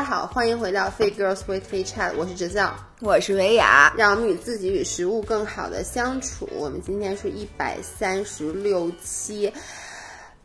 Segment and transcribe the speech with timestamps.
[0.00, 6.48] 家好，欢迎回到 Fit Girls Weekly Chat，我是直教，我是维雅，让我们与自己与食物更好的相处。
[6.54, 9.52] 我们今天是一百三十六期。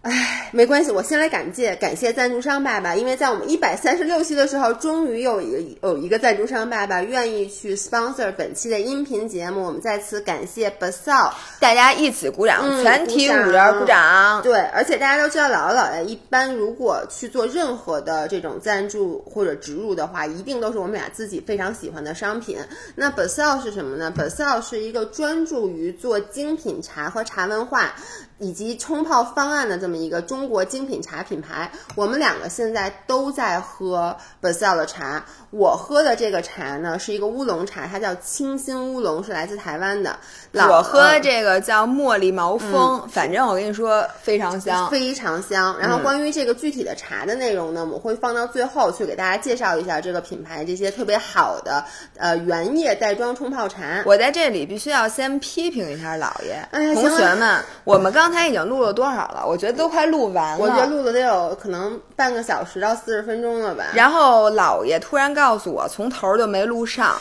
[0.05, 14.43] 唉，没关系，我先来感谢感谢赞助商爸爸，因为在我们一百三十六期的时候，终于有一个有一个赞助商爸爸愿意去 sponsor 本期的音频节目，我们再次感谢 Basal，大家一起鼓掌，嗯全体五人鼓掌。
[14.43, 22.59] 对，而且大家都知道，姥姥姥爷一般如果去做任何的这种赞助或者植入的话，一定都是我们俩自己非常喜欢的商品。
[22.93, 27.95] 那 Basal 是什么呢？Basal 是一个专注于做精品茶和茶文化。
[28.37, 35.23] 以及冲泡方案的这么一个中国精品茶品牌，我们两个现在都在喝 b a s e l 的茶。
[35.51, 40.19] 我喝的这个茶呢是一个乌龙茶，它叫清新乌龙，是来自台湾的。
[40.51, 44.89] 老我喝呃这个叫茉莉毛峰，反正我跟你说非常香。
[44.89, 45.77] 非常香。
[45.79, 51.85] 然后关于这个具体的茶的内容呢，我会放到最后去给大家介绍一下这个品牌这些特别好的
[52.17, 54.03] 呃原液袋装冲泡茶。
[54.05, 59.43] 我在这里必须要先批评一下老爷，同学们，我们刚才已经录了多少了？
[59.47, 60.57] 我觉得都快录完了。
[60.59, 63.85] 我觉得录了得有可能半个小时到四十分钟了吧。
[63.93, 67.15] 然后姥爷突然告诉我，从头就没录上。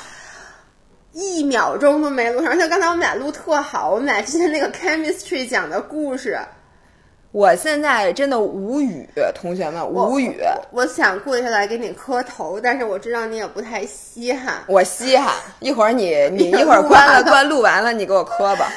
[1.13, 6.37] 一秒钟都没录上，而且刚才我们俩录特好，我们俩之前那个 chemistry 讲的故事，
[7.31, 10.37] 我现在真的无语，同学们无语。
[10.73, 14.65] 我我想跪下来给你磕头，但是我知道你也不太稀罕。
[14.67, 18.69] 我稀罕，一会儿你你 一会儿关了关录完了，你给我磕吧。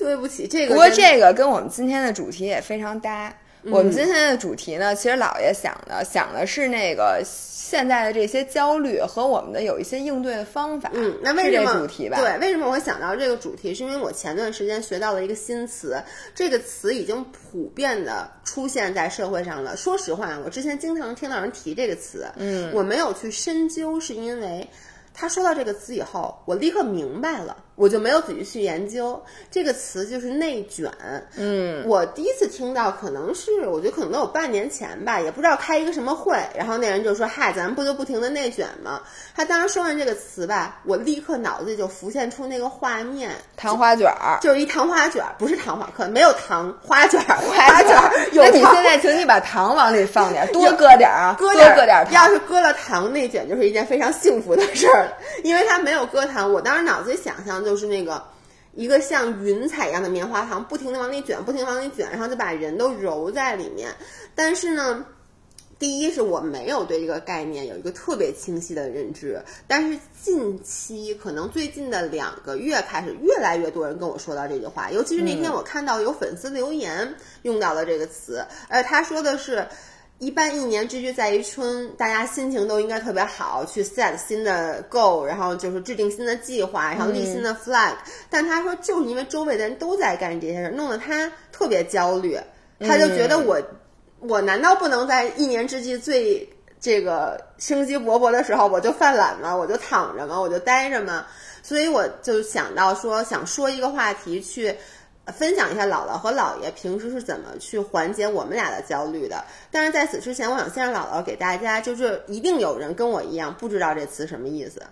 [0.00, 3.28] 对不起，这个不过这个跟我们今天的主题也非常搭。
[3.28, 10.90] 嗯我们今天的主题呢，其实姥爷想的想的是那个现在的这些焦虑和我们的有一些应对的方法。
[10.94, 12.18] 嗯，那为什么主题吧？
[12.18, 13.74] 对，为什么我会想到这个主题？
[13.74, 16.02] 是因为我前段时间学到了一个新词，
[16.34, 19.76] 这个词已经普遍的出现在社会上了。
[19.76, 24.66] 说实话，我之前经常听到人提这个词，嗯，我没有去深究，是因为
[25.12, 29.18] 他说到这个词以后，我立刻明白了，我就没有仔细去研究
[29.50, 30.92] 这个词，就是内卷。
[31.36, 39.00] 嗯，我第一次听到，可能是我觉得可能都有半年前吧，也不知道开一个什么会，然后那人就说：“嗨，咱们不就不停的内卷吗？”
[39.34, 44.38] 他当时说完这个词吧，我立刻脑子里就浮现出那个画面，糖花卷儿。
[44.42, 47.96] 就是一糖花卷儿，不是糖花，可能没有糖花卷儿，花卷
[48.34, 52.06] 那你现在请你把糖往里放点儿，多搁点儿啊，多点儿搁点儿。
[52.12, 55.08] 要是搁了糖，内卷就是一件非常幸福的事儿，
[55.42, 56.52] 因为它没有搁糖。
[56.52, 58.22] 我当时脑子里想象就是那个
[58.74, 63.90] 一个像云彩一样的棉花糖，不停的往里卷，不停地往里卷，然后就把人都揉在里面。
[64.34, 65.04] 但是呢。
[65.80, 77.14] 第一是我没有对这个概念有一个特别清晰的认知，但是近期可能最近的两个月开始，越来越多人跟我说到这句话，尤其是那天我看到有粉丝留言
[77.44, 79.66] 用到了这个词，而他说的是。
[80.20, 87.94] 一般一年之计在于春，大家心情都应该特别好，去 set 新的 goal，然后就是制定新的计划，然后立新的 flag、
[88.28, 92.38] 但他说，就是因为周围的人都在干这些事儿，弄得他特别焦虑，
[92.80, 93.58] 他就觉得我，
[94.18, 96.46] 我难道不能在一年之计最
[96.78, 99.56] 这个生机勃勃的时候，我就犯懒吗？
[99.56, 100.38] 我就躺着吗？
[100.38, 101.26] 我就待着吗？
[101.62, 104.76] 所以我就想到说，想说一个话题去。
[105.26, 109.44] 分享一下姥姥和姥爷平时是怎么去缓解我们俩的焦虑的。
[109.70, 114.82] 但是在此之前，我想先让姥姥给大家，就是一定有人跟我一样不知道这词什么意思。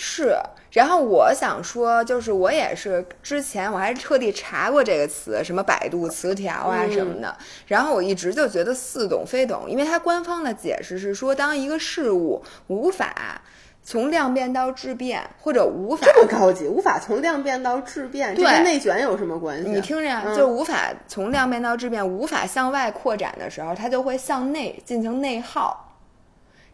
[0.00, 0.36] 是，
[0.70, 7.36] 然后我想说，就是我也是之前我还特地查过这个词，什么百度词条啊什么的，
[7.66, 13.42] 然后我一直就觉得似懂非懂，因为它官方的解释是说，当一个事物无法
[13.90, 19.70] 从量变到质变，或者无法这么高级，无法从量变到质变，这跟内卷有什么关系？
[19.70, 25.96] 你听着呀，嗯就无法从量变到质变，无法向外扩展的时候，它就会向内进行内耗。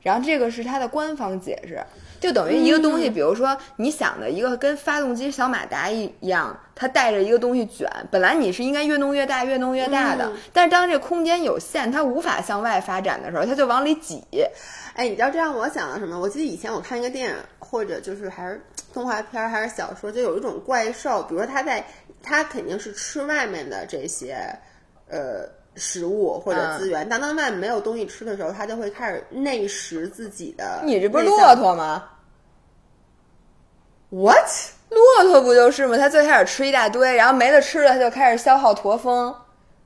[0.03, 1.81] 然后这个是它的官方解释，
[2.25, 14.25] 就等于一个东西，比如说你想的一个跟发动机小马达一一样，它带着一个东西卷，本来你是应该越弄越大，越弄越大的，嗯但是当这个空间有限，它无法向外发展的时候，它就往里挤。
[14.95, 16.19] 哎，你知道这让我想到什么？
[16.19, 18.59] 我记得以前我看一个电影，或者就是还是
[18.95, 21.85] 动画片儿还是小说，就有一种怪兽，比如说它在，
[22.23, 24.37] 它肯定是吃外面的这些，
[25.11, 25.47] 呃。
[25.77, 30.81] 食物或者嗯资源，当它外面没有东西吃的时候，它就会开始内食自己的。
[30.85, 32.05] 你这不是骆驼吗？
[34.15, 34.49] ？What？
[34.91, 35.97] 骆驼不就是吗？
[35.99, 39.35] 它最开始吃一大堆，然后没得吃了，它就开始消耗驼峰。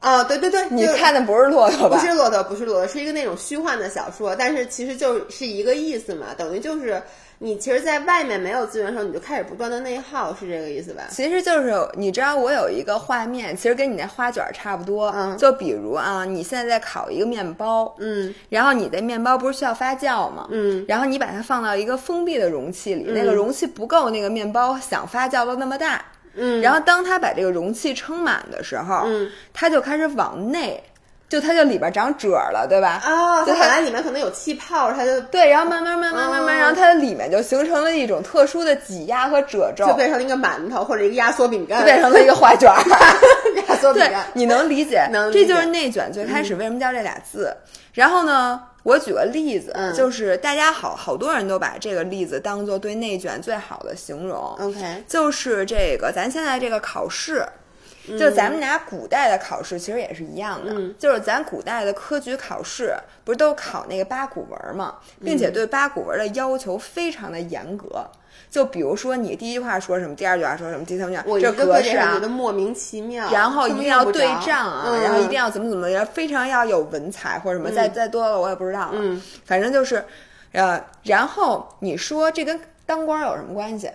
[0.00, 1.96] 啊，对对对，你看的不是骆驼吧？
[1.98, 7.02] 不是骆驼，不是骆驼，是一个那种虚幻的小说，但是其实就是一个意思嘛，等于就是
[7.40, 11.02] 你其实，在外面没有资源的时候，你就开始不断的内耗，是这个意思吧？
[11.10, 15.08] 其实就是你知道，我有一个画面，其实跟你那花卷儿差不多。
[15.16, 20.46] 嗯就比如啊，你现在在烤一个面包，嗯然后你的面包不是需要发酵吗？
[20.52, 26.04] 嗯，然后你把它放到一个封闭的容器里，那个容器不够那个面包想发酵的那么大。
[26.38, 30.82] 嗯，然后当它把这个容器撑满的时候，嗯，它就开始往内，
[31.28, 33.02] 就它就里边长褶儿了，对吧？
[33.04, 42.78] 哦，就它它本来里面可能有气泡，它就对，然后慢慢慢慢慢慢，哦然后它的里面就形成了一种特殊的挤压和褶皱，就变成了一个馒头或者一个压缩饼干，就变成了一个花卷儿。
[43.68, 44.24] 压缩饼对干，。
[44.32, 47.54] 你能理解，能理解嗯这就是内卷最开始为什么叫这俩字。
[47.98, 49.92] 然后呢，我举个例子，嗯。
[49.92, 57.44] 就是大家好好多人都把这个例子当做对内卷最好的形容，OK，就是这个咱现在这个考试。
[58.18, 60.94] 就咱们拿古代的考试，其实也是一样的，嗯。
[60.96, 68.06] 就是咱古代的科举考试，不是都考那个八股文嘛，并且对八股文的要求非常的严格。
[68.50, 79.20] 就比如说你第一句话说什么，第二句话说什么，第三句话这格式啊觉，得莫名其妙，然后一定要对仗啊，嗯、然后一定要怎么怎么样，非常要有文采或者什么，再再多了我也不知道了，嗯。
[79.44, 80.02] 反正就是，
[80.52, 83.90] 呃，然后你说这跟当官有什么关系？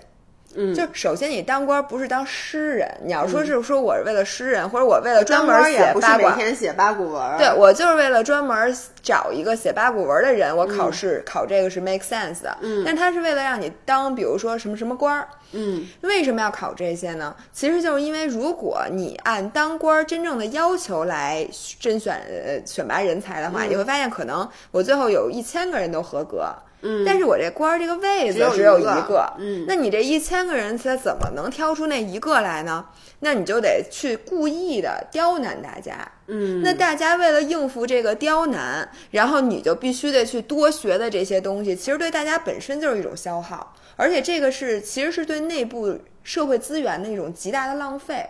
[0.55, 6.31] 嗯，就首先你当官不是当诗人，你要说是说我是为了诗人，或者我为了专门写八股每。
[6.35, 12.57] 天写八股文，对，我就是为了专门找一个写八股文的人，嗯我考试、考这个是 make sense 的。
[12.61, 15.87] 嗯，但他是为了让你当，比如说什么什么官儿，嗯。
[16.01, 17.35] 为什么要考这些呢？
[17.51, 21.47] 其实就是因为，如果你按当官儿真正的要求来
[21.79, 29.01] 甄选呃选拔人才的话，你会发现可能我最后有一千个人都合格，嗯，但是我这官儿这个位子只有一个。
[29.07, 29.65] 个，嗯。
[29.67, 32.85] 那你这一千个人他怎么能挑出那一个来呢？
[33.19, 36.05] 那你就得去故意的刁难大家。
[36.27, 48.25] 嗯，那大家为了应付这个刁难，然后你就必须得去多学的这些东西，其实对大家本身就是一种消耗，而且这个是其实是对内部社会资源的一种极大的浪费。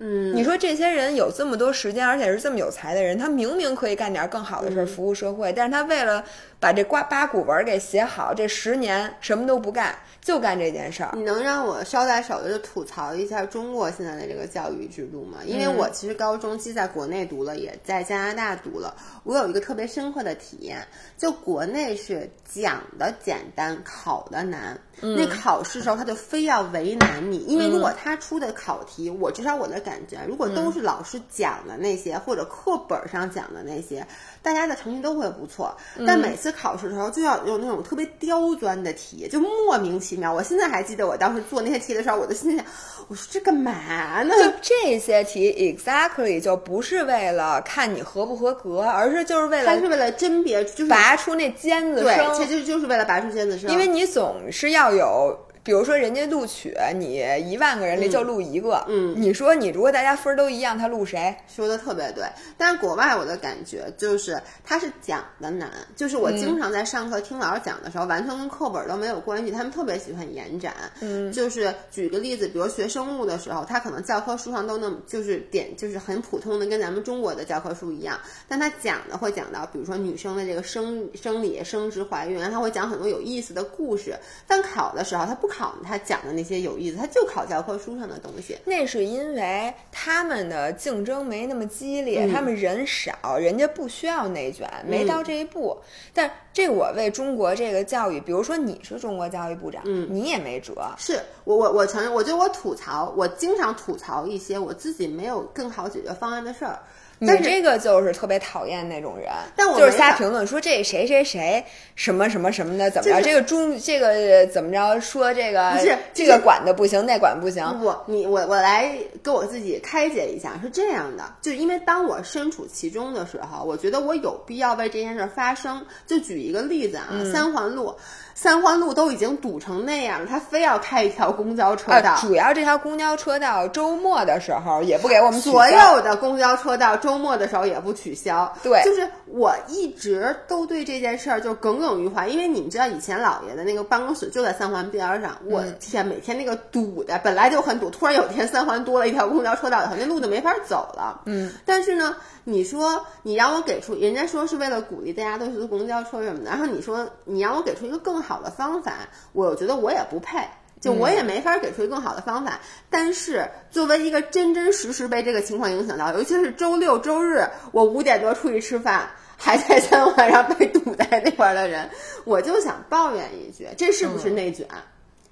[0.00, 6.24] 嗯，你说这些人有这么多时间，而且是这么有才的人，他明明可以干点更好的事儿，服务社会，但是他为了
[6.58, 11.10] 把这瓜八股文给写好，这十年什么都不干，就干这件事儿。
[11.14, 15.40] 你能让我捎带手的就吐槽一下中国现在的这个教育制度吗？
[15.44, 18.96] 因为我其实高中既在国内读了，也在加拿大读了。
[19.22, 20.78] 我有一个特别深刻的体验，
[21.18, 24.80] 就国内是讲的简单，考的难。
[25.00, 34.06] 那考试时候他就非要为难你，因为如果他出的考题，我至少我的感觉，如果都是老师讲的那些、或者课本上讲的那些，
[34.44, 35.74] 大家的成绩都会不错。
[36.06, 40.30] 但每次考试的时候就要有那种特别刁钻的题，就莫名其妙。
[40.32, 42.64] 我现在还记得我当时做那些题的时候，我就心想，
[43.08, 44.34] 我说这干嘛呢？
[44.36, 52.34] 就这些题，exactly 就不是为了看你合不合格，而是就是为了它是为了甄别，就是拔出那尖子对，生。
[52.34, 61.34] 其实就是为了拔出尖子生，因为你总是要有，比如说人家录取你一万个人里就录一个，嗯你说你如果大家分儿都一样，他录谁？
[61.48, 62.22] 说的特别对，
[62.58, 70.74] 但是国外我的感觉就是他是讲的难，就是我经常在上课听老师讲的时候，完全跟课本都没有关系，他们特别喜欢延展。
[71.00, 84.14] 嗯，就是举个例子，比如学生物的时候，他可能教科书上都那么就是点就是很普通的，跟咱们中国的教科书一样，但他讲的会讲到，比如说女生的这个生生理、生殖、怀孕，他会讲很多有意思的故事。
[84.46, 88.56] 但考的时候，他不考他讲的那些有意思，他就考教科书上的东西。
[88.64, 95.76] 那是因为他们的竞争没那么激嗯烈，他们人少，人家不需要内卷，没到这一步。
[96.12, 100.74] 但这我为中国这个教育，比如说你是中国教育部长，嗯你也没辙。
[100.98, 106.78] 是我我我承认，我觉得我吐槽，我经常吐槽一些我自己没有更好解决方案的事儿。
[107.18, 117.64] 你但这个就是特别讨厌那种人，但我就是瞎评论说这谁谁谁什么什么什么的怎么着，这个中这个怎么着说这个不是这个管的不行，那管不行。
[117.82, 125.84] 我你我我来给我自己开解一下，是这样的，就因为当我身处其中的时候，我觉得我有必要为这件事儿发声。
[126.06, 127.94] 就举一个例子啊，嗯三环路，
[128.34, 138.52] 三环路都已经堵成那样了，他非要开一条公交车啊道。，主要这条公交车道周末的时候也不给我们取所有的公交车道周末的时候也不取消。
[138.62, 151.22] 对就是我一直都对这件事儿就耿耿于怀，因为你们知道以前姥爷的那个办公室就在三环边儿上，我天，每天那个堵的本来就很堵，突然有一天三环多了一条公交车道以后，那路就没法走了。
[151.26, 158.94] 嗯，但是呢，你说你让我给出，人家说是为了鼓励大家都去坐公交车什么的，然后你说你让我给出一个更好的方法，
[159.32, 160.38] 我觉得我也不配。
[160.80, 162.60] 就我也没法给出一更好的方法。
[162.90, 171.88] 但是作为一个真真实实被这个情况影响到，尤其是周六周日，我五点多出去吃饭，还在三环上被堵在那块儿的人，
[172.26, 174.66] 我就想抱怨一句：这是不是内卷？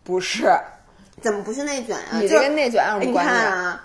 [0.02, 0.50] 不是，
[1.20, 2.18] 怎么不是内卷啊？
[2.18, 3.30] 你这跟内卷有什么关系？
[3.30, 3.84] 啊？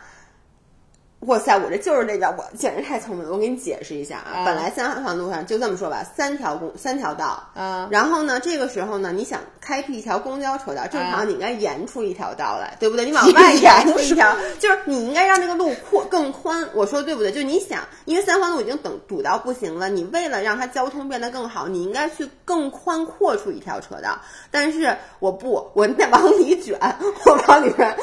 [1.27, 3.33] 哇塞，我这就是内卷，我简直太聪明了。
[3.33, 13.03] 我给你解释一下啊，本来三环路上就这么说吧，三条公三条道，啊，然后呢，这个时候呢，你想开辟一条公交车道，正常你应该延出一条道来，对不对？
[13.03, 16.65] 你 往外延出一条， 就是你应该让这个路扩更宽。
[16.73, 17.29] 我说对不对？
[17.29, 24.17] 就你想，因为三环路已经等堵到不行了，你为了让它交通变得更好，你应该去更宽阔出一条车道。
[24.49, 26.79] 但是我不，我得往里卷，
[27.25, 27.97] 我往里面。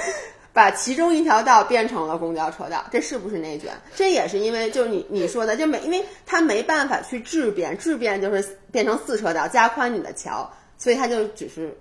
[0.54, 3.70] 把其中一条道变成了公交车道，这是不是内卷？
[3.94, 11.76] 这也是因为就是你你说的，就没因为他没办法去质变，质变就是变成四车道，加宽你的桥，所以他就只是。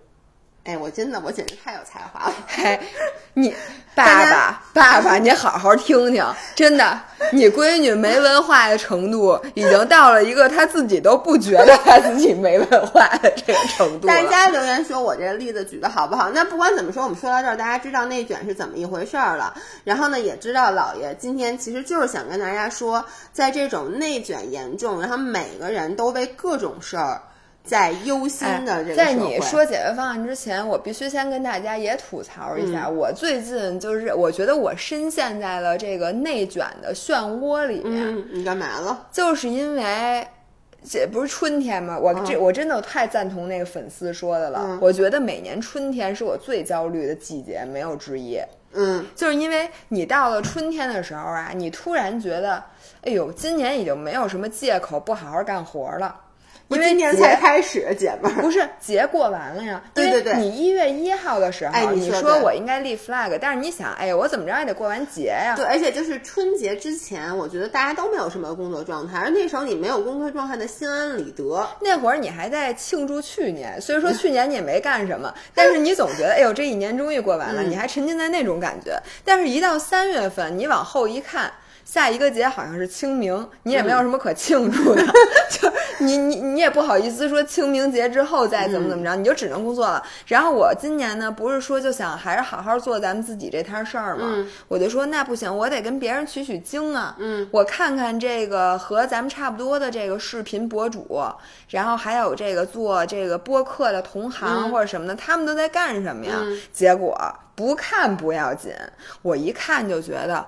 [0.63, 2.34] 哎，我真的，我简直太有才华了！
[2.48, 2.79] 嘿，
[3.36, 3.53] 你
[3.93, 6.98] 爸爸，爸爸，你好好听听，真的，
[7.34, 14.08] 你闺女没文化的程度已经到了一个她自己都不觉得她自己没文化的这个程度。
[14.08, 16.29] 大家留言说我这个例子举的好不好？
[16.29, 19.53] 那不管怎么说，我们说到这儿，大家知道内卷是怎么一回事儿了。
[19.84, 23.03] 然后呢，也知道老爷今天其实就是想跟大家说，
[23.34, 27.22] 在这种内卷严重，然后每个人都为各种事儿。
[27.63, 32.89] 在忧心的这个在你说解决方案之前，我必须先跟大家也吐槽一下。
[32.89, 38.22] 我最近就是，我觉得我深陷在了这个内卷的漩涡里面。
[38.34, 39.08] 你干嘛了？
[39.13, 40.27] 就是因为
[40.86, 41.98] 这不是春天吗？
[41.98, 44.77] 我这我真的太赞同那个粉丝说的了。
[44.82, 48.38] 我觉得每年春天是我最焦虑的季节，没有之一。
[48.74, 52.62] 嗯，就是因为你到了春天的时候啊，你突然觉得，
[53.03, 56.13] 哎呦，今年已经没有什么借口不好好干活了。
[56.70, 59.82] 因为今年才开始，姐们儿不是节过完了呀？
[59.93, 65.53] 对对对，你一月一号的时候，哎，你说我应该立 flag，但是你想，哎呀，我怎么着也得过完节呀？
[65.55, 71.67] 对，而且就是春节之前，我觉得大家都没有什么工作状态，而那时候你没有工作状态的心安理得。
[71.82, 79.00] 那会儿你还在庆祝去年，所以说 去年你也没干什么，但是你总觉得，哎呦，这一年终于过完了，你还沉浸在那种感觉。
[79.24, 81.51] 但是，一到三月份，你往后一看。
[81.93, 85.05] 下一个节好像是清明，你也没有什么可庆祝的，
[85.47, 90.01] 就你你你也不好意思说清明节之后再怎么怎么着，你就只能工作了。
[90.25, 97.15] 然后我今年呢，不是说就想还是好好做咱们自己这摊事儿嘛，我就说那不行，我得跟别人取取经啊。
[97.19, 101.23] 嗯，我看看这个和咱们差不多的这个视频博主，
[101.69, 106.41] 然后还有这个做这个播客的同行或者什么的，他们都在干什么呀？
[106.71, 107.15] 结果
[107.53, 108.73] 不看不要紧，
[109.21, 110.43] 我一看就觉得。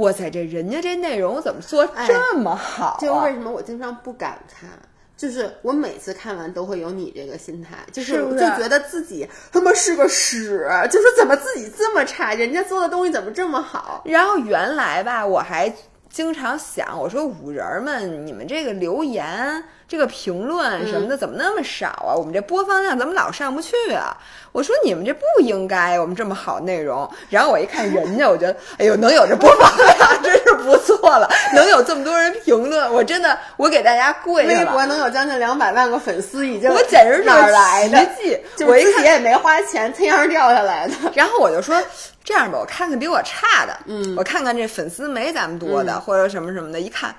[0.00, 2.98] 哇塞，这人家这内容怎么做这么好？
[3.00, 4.68] 就为什么我经常不敢看？
[5.16, 12.32] 就是我每次看完都会有你这个心态，就是就觉得自己他妈是个屎，就是怎么自己这么差？
[12.32, 14.02] 人家做的东西怎么这么好？
[14.06, 15.70] 然后原来吧，我还
[16.08, 19.62] 经常想，我说五人们，你们这个留言。
[19.90, 22.14] 这个评论什么的怎么那么少啊？
[22.14, 24.16] 我们这播放量怎么老上不去啊？
[24.52, 27.10] 我说你们这不应该，我们这么好内容。
[27.28, 34.54] 然后我一看人家，我觉得哎呦，能有这播放量 真是不错了，能有这么多人评论，我真的我给大家跪了。
[34.54, 38.64] 微博能有将近两百万个粉丝，已经我简哪来的奇迹？
[38.64, 40.94] 我一看也没花钱，天上掉下来的。
[41.16, 41.82] 然后我就说
[42.22, 47.12] 这样吧，我看看比我差的，嗯，我看看这粉丝没咱们多的，或者什么什么的，一看。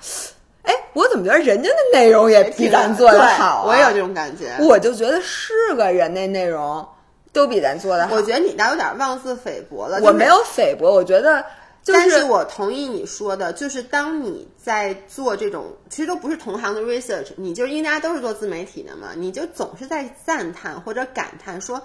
[0.63, 3.62] 哎，我怎么觉得人家的内容也比咱做的好？
[3.62, 4.56] 啊我也有这种感觉。
[4.60, 6.88] 我就觉得是个人那内容
[7.34, 8.15] 都比咱做的好。
[8.15, 10.00] 我觉得你倒有点妄自菲薄了。
[10.03, 11.44] 我没有菲薄，我觉得，
[11.86, 21.82] 但是我同意你说的，就是当你在做这种，其实都不是同行的 research，你就因为大家都是做自媒体的嘛，你就总是在赞叹或者感叹说，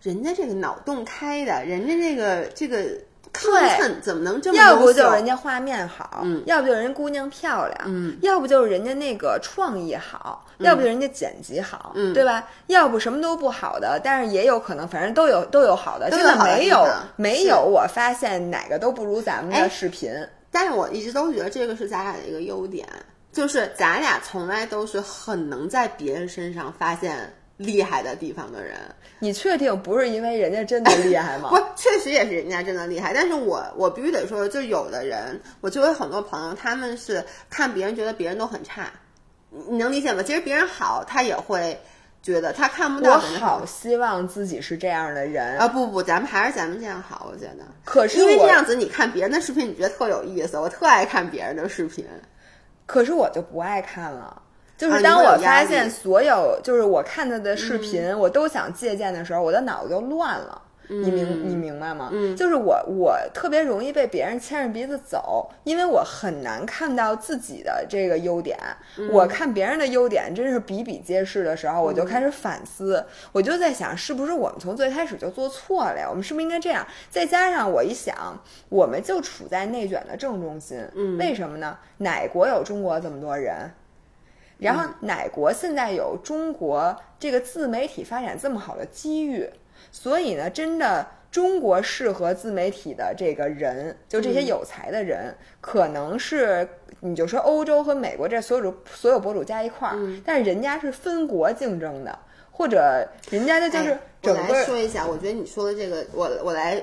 [0.00, 2.86] 人家这个脑洞开的，人家这个这个。
[3.32, 12.46] 对，怎么能这么要不就是人家画面好，嗯，要不就是人姑娘漂亮，嗯，要不就是人家那个创意好，要不就人家剪辑好，嗯，对吧？
[12.66, 16.86] 要不什么都不好的，但是也有可能，反正都有都有好的，真的没有
[17.16, 20.12] 没有，我发现哪个都不如咱们的视频。
[20.50, 22.86] 但是我一直都觉得这个是咱俩的一个优点，
[23.32, 27.32] 就是咱俩从来都是很能在别人身上发现。
[27.62, 28.76] 厉害的地方的人，
[29.18, 31.48] 你确定不是因为人家真的厉害吗？
[31.54, 33.12] 不，确实也是人家真的厉害。
[33.14, 38.90] 但是我我必须得说，就有的人，我就有很多朋友，他们是看别人觉得别人都很差，
[39.68, 40.22] 你能理解吗？
[40.22, 41.78] 其实别人好，他也会
[42.22, 43.14] 觉得他看不到。
[43.14, 45.68] 我好希望自己是这样的人啊！
[45.68, 47.64] 不不，咱们还是咱们这样好，我觉得。
[47.84, 50.58] 可是因为这样子，你看别人的视频，你觉得特有意思。
[50.58, 52.04] 我特爱看别人的视频，
[52.86, 54.41] 可是我就不爱看了。
[54.82, 60.60] 就是当我发现所有就是我看他的视频，我都想借鉴的时候，我的脑子就乱了。
[60.88, 62.10] 你明你明白吗？
[62.12, 68.58] 嗯，就是我我特别容易被别人牵着鼻子走，因为我很难看到自己的这个优点。
[69.10, 76.06] 我看别人的优点真是比比皆是的时候，我就开始反思，我就在想，是不是我们从最开始就做错了呀？
[76.10, 76.84] 我们是不是应该这样？
[77.08, 78.14] 再加上我一想，
[78.68, 80.84] 我们就处在内卷的正中心。
[80.96, 81.78] 嗯，为什么呢？
[81.98, 83.70] 哪国有中国这么多人？
[84.62, 89.48] 然后哪国现在有中国这个自媒体发展这么好的机遇？
[89.90, 96.66] 所以呢，真的中国适合自媒体的这个人，就这些有才的人，可能是
[97.00, 102.18] 你就说欧洲和美国这所有所有博主加一块儿，但是人家是分国竞争的，
[102.50, 104.42] 或者人家的就是整个。
[104.42, 106.82] 我来说一下，我觉得你说的这个，我我来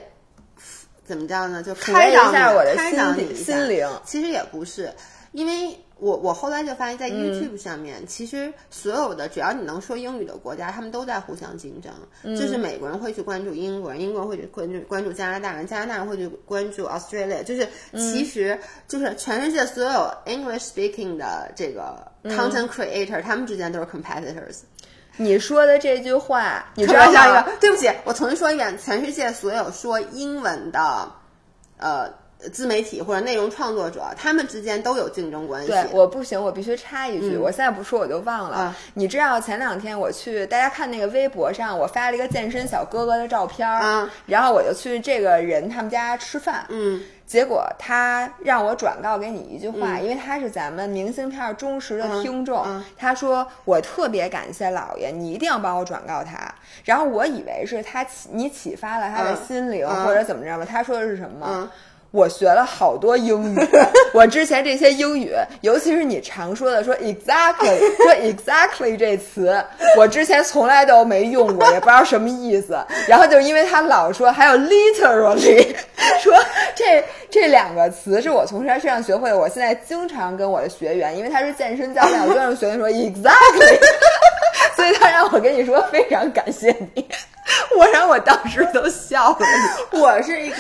[1.06, 1.64] 怎么着呢？
[1.64, 3.88] 就开导一下我的心心灵。
[4.04, 4.94] 其实也不是，
[5.32, 5.80] 因为。
[6.00, 11.92] 我我后来就发现，在 YouTube 上面，其实所有的只要你能说英语的国家，他们都在互相竞争。
[12.36, 17.44] 就是美国人会去关注英国人，英国会去关注关注加拿大人，加拿大人会去关注 Australia。
[17.44, 24.60] 就是其实就是全世界所有 English speaking 的这个 content creator，他们之间都是 competitors。
[25.18, 27.46] 你说的这句话，你知道吗？
[27.60, 31.12] 对不起，我重新说一遍，全世界所有说英文的，
[31.78, 32.14] 呃。
[32.52, 35.68] 自媒体或者内容创作者，他们之间都有竞争关系。
[35.68, 38.74] 对，我不行，我必须插一句，我现在不说我就忘了。
[38.94, 52.66] 你知道前两天我去，大家看那个微博上，我发了一个健身小哥哥的照片儿，然后我就去这个人他们家吃饭，嗯，结果他让我转告给你一句话，因为他是咱们明信片忠实的听众，
[52.98, 56.40] 他说我特别感谢老爷，你一定要帮我转告他。
[56.86, 61.70] 然后我以为是他启你启发了他的心灵或者怎么着吧，他说的是什么？
[62.12, 63.60] 我学了好多英语，
[64.14, 69.64] 我之前这些英语，尤其是你常说的说 exactly，说 exactly 这词，
[69.96, 72.76] 我之前从来都没用过，也不知道什么意思。
[73.08, 75.76] 然后就因为他老说，还有 literally，
[76.20, 76.34] 说
[76.74, 79.38] 这这两个词是我从他身上学会的。
[79.38, 83.80] 我现在经常跟我的学员，因为他是健身教练，我就让学员说 exactly，
[84.76, 87.08] 所以他让我跟你说非常感谢你，
[87.78, 89.38] 我让我当时都笑了。
[89.92, 90.52] 我是一。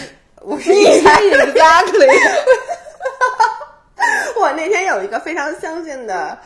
[0.41, 2.07] 我是你，exactly。
[4.39, 6.37] 我那天有一个非常相近的，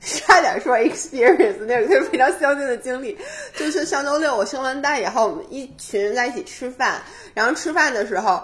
[0.00, 3.18] 差点说 experience，那个非常相近的经历，
[3.56, 7.00] 就是上周六我生完蛋以后，我们一群人在一起吃饭，
[7.34, 8.40] 然后吃饭的时候，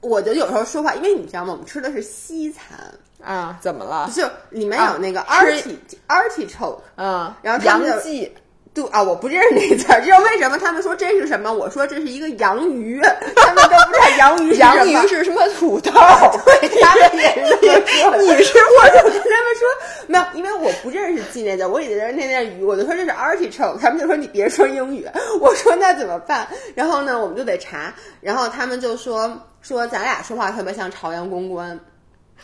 [0.00, 1.52] 我就有时候说话，因为你知道吗？
[1.52, 2.76] 我们吃的是西餐
[3.22, 4.10] 啊，怎么了？
[4.14, 5.76] 就里面有那个 arti
[6.08, 8.32] artichoke，嗯，然后洋蓟。
[8.80, 10.58] 对啊，我不认识那字儿，知道为什么？
[10.58, 11.52] 他们说这是什么？
[11.52, 13.00] 我说这是一个洋鱼，
[13.34, 14.76] 他们都不知道洋鱼是什么。
[14.76, 15.90] 洋鱼是什么土豆？
[15.90, 18.22] 对，他们也是 这么说。
[18.22, 19.68] 你是我就跟他们说
[20.06, 25.06] 没有，因为我不认识纪念字，我以为是那那鱼，我就说这是 artichoke，他们就说你别说英语。
[25.40, 26.46] 我说那怎么办？
[26.74, 27.92] 然后呢，我们就得查。
[28.20, 31.78] 然后他们就说说咱俩说话特别像朝阳公关。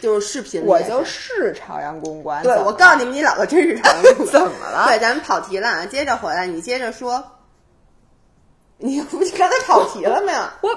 [0.01, 2.43] 就是视频，我就是朝阳公关。
[2.43, 4.27] 对，我告诉你们，你老婆真是朝阳公关。
[4.33, 4.87] 怎么了？
[4.89, 5.87] 对，咱们跑题了啊！
[5.87, 7.23] 接着回来，你接着说。
[8.79, 10.41] 你不是刚才跑题了没有？
[10.63, 10.75] 我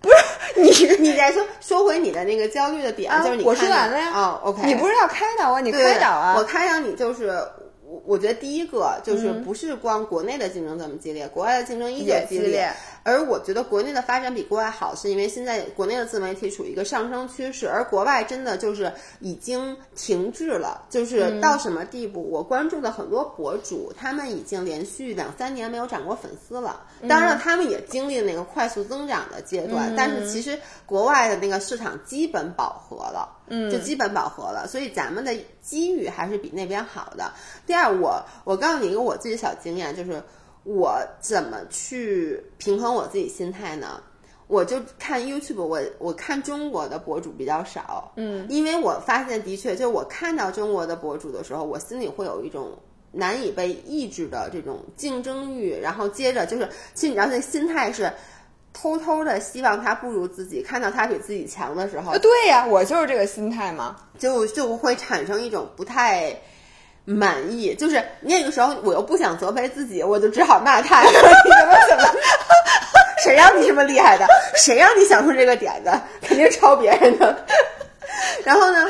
[0.00, 4.10] 不是你， 你再说说回你的那个焦虑的点，就是你我说完了呀。
[4.14, 5.60] 哦，OK，你不是要开导我？
[5.60, 6.34] 你开导啊！
[6.36, 7.42] 我开导你就是。
[7.88, 12.68] 我我觉得第一个就是不是光国内的竞争这么激烈，国外的竞争依旧激烈。
[13.06, 20.84] 而我觉得国内的发展比国外好，是因为现在国内的自媒体处于一个上升趋势，而国外真的就是已经停滞了。
[20.90, 22.28] 就是到什么地步？
[22.28, 26.80] 我关注的很多博主，他们已经连续两三年没有涨过粉丝了。
[27.08, 33.34] 当然了，他们也经历了那个快速增长的阶段，但是其实国外的那个市场基本饱和了。
[33.48, 37.30] 嗯，就基本饱和了，所以咱们的机遇还是比那边好的。
[37.64, 40.20] 第二，我我告诉你一个我自己的小经验，就是
[40.66, 44.02] 我怎么去平衡我自己心态呢？
[44.48, 52.78] 我就看 YouTube，我我看中国的博主比较少，嗯，因为我发现的确，就是我看到中国的博主的时候，我心里会有一种
[53.12, 58.12] 难以被抑制的这种竞争欲，然后接着就是，其实你知道那心态是。
[58.78, 66.38] 偷偷的希望他不如自己，看到他比自己强的时候，对呀，我就是这个心态嘛，就就会产生一种不太
[67.06, 72.04] 满意，就是那个时候我又不想责备自己，我就只好骂 他，你怎么怎么，
[73.24, 74.26] 谁让你这么厉害的？
[74.54, 75.90] 谁让你想出这个点子？
[76.20, 77.46] 肯定抄别人的。
[78.44, 78.86] 然后呢？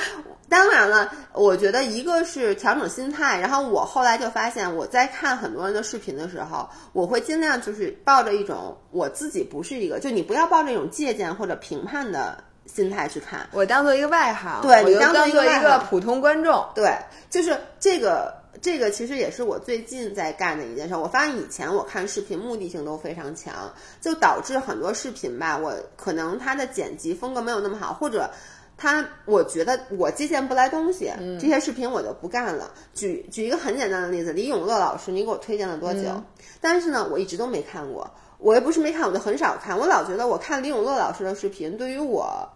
[0.48, 15.31] 当然了，我觉得一个是调整心态，然后我后来就发现，我在看很多人的视频的时候，我会尽量就是抱着一种我自己不是一个，就你不要抱着一种借鉴或者评判的心态去看，我当做一个外行，对你当做一
[15.62, 16.96] 个普通观众，对，
[17.31, 20.94] 就是这个这个其实也是我最近在干的一件事。
[20.94, 23.55] 我发现以前我看视频目的性都非常强，
[24.00, 28.31] 就导致很多视频吧，我可能它的剪辑风格没有那么好，或者
[28.76, 32.70] 它我觉得我借鉴不来东西，这些视频我就不干了。
[32.94, 36.22] 举举一个很简单的例子，李永乐老师，你给我推荐了多久？
[36.61, 38.11] 但是呢，我一直都没看过。
[38.38, 39.79] 我也不是没看，我就很少看。
[39.79, 42.46] 我老觉得我看李永乐老师的视频，对于我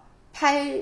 [0.41, 0.73] 拍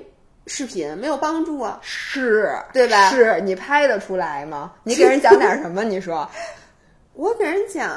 [0.46, 3.10] 视频没有帮助啊，是对吧？
[3.10, 4.70] 是你拍得出来吗？
[4.84, 5.82] 你给人讲点什么？
[5.82, 6.30] 你说，
[7.14, 7.90] 我给人讲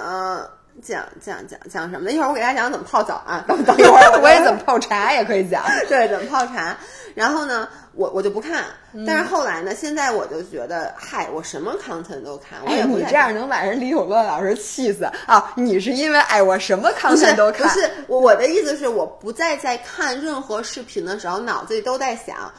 [0.82, 2.12] 讲讲讲讲什么呢？
[2.12, 6.76] 一会儿我给大家讲怎么泡澡啊，等等一会儿 我也怎么泡茶也可以讲，对，怎么泡茶。
[7.14, 8.66] 然后呢，我我就不看。
[9.06, 12.60] 但是后来呢，现在我就觉得，嗨，我什么 content 都看。
[12.66, 15.54] 哎，你这样能把人李永乐老师气死啊！
[15.56, 17.68] 你是因为哎，我什么 content 都看。
[17.68, 22.52] 不是，我的意思是，我不再在看任何视频的时候，脑子里都在想。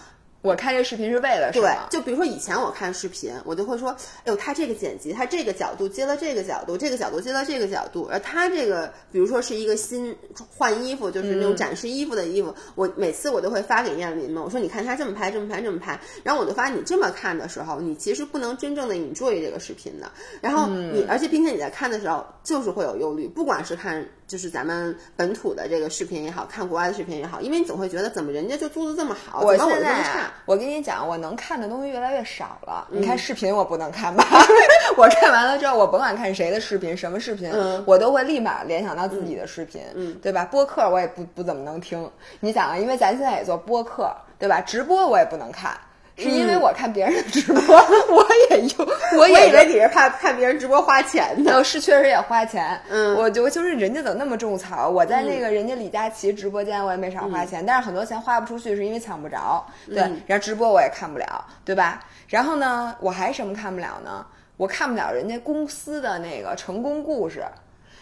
[0.43, 10.17] 我看这视频是为了对，就比如说以前我看视频，我就会说，哎呦，他这个剪辑，他这个角度接了这个角度，这个角度接了这个角度，而他这个，比如说是一个新
[10.57, 30.32] 换衣服，就是那种展示衣服的衣服，我每次我都会发给燕林嘛，我说你看他这么拍，这么拍，这么拍，然后我就发现你这么看的时候，你其实不能真正的 enjoy 这个视频的，然后你，而且并且你在看的时候就是会有忧虑，不管是看就是咱们本土的这个视频也好看国外的视频也好，因为你总会觉得怎么人家就做的这么好，怎么我这么差。
[30.45, 32.87] 我跟你讲，我能看的东西越来越少了。
[32.91, 34.25] 你看视频，我不能看吧？
[34.97, 37.51] 我看完了之后，我甭管看谁的视频，什么视频，
[37.87, 39.83] 我都会立马联想到自己的视频，
[40.21, 40.45] 对吧？
[40.45, 42.11] 播客我也不不怎么能听。
[42.41, 44.61] 你想啊，因为咱现在也做播客，对吧？
[44.61, 45.77] 直播我也不能看。
[46.17, 47.77] 是因为我看别人的直播，
[48.15, 51.65] 我也用， 我以为你是怕看别人直播花钱呢。
[51.65, 54.89] 是确实也花钱，嗯，我就就是人家怎么那么种草？
[54.89, 59.65] 我在那个人家李佳琦直播间，我也没少花钱，但是很多钱花不出去，是因为抢不着。
[59.89, 59.97] 对，
[60.27, 62.01] 然后直播我也看不了，对吧？
[62.29, 64.25] 然后呢，我还什么看不了呢？
[64.59, 67.43] 我看不了人家公司的那个成功故事，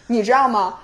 [0.07, 0.77] 你知道吗？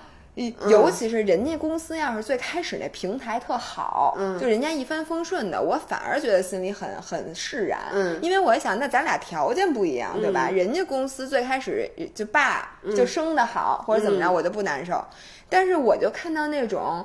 [0.70, 7.80] 尤其是人家公司要是最开始那平台特好，就人家一帆风顺的，我反而觉得心里很很释然。
[7.92, 10.50] 嗯，因为我想，那咱俩条件不一样，对吧？
[10.50, 15.04] 人家公司最开始就爸，就生的好，或者怎么着，我就不难受。
[15.50, 17.04] 但是我就看到那种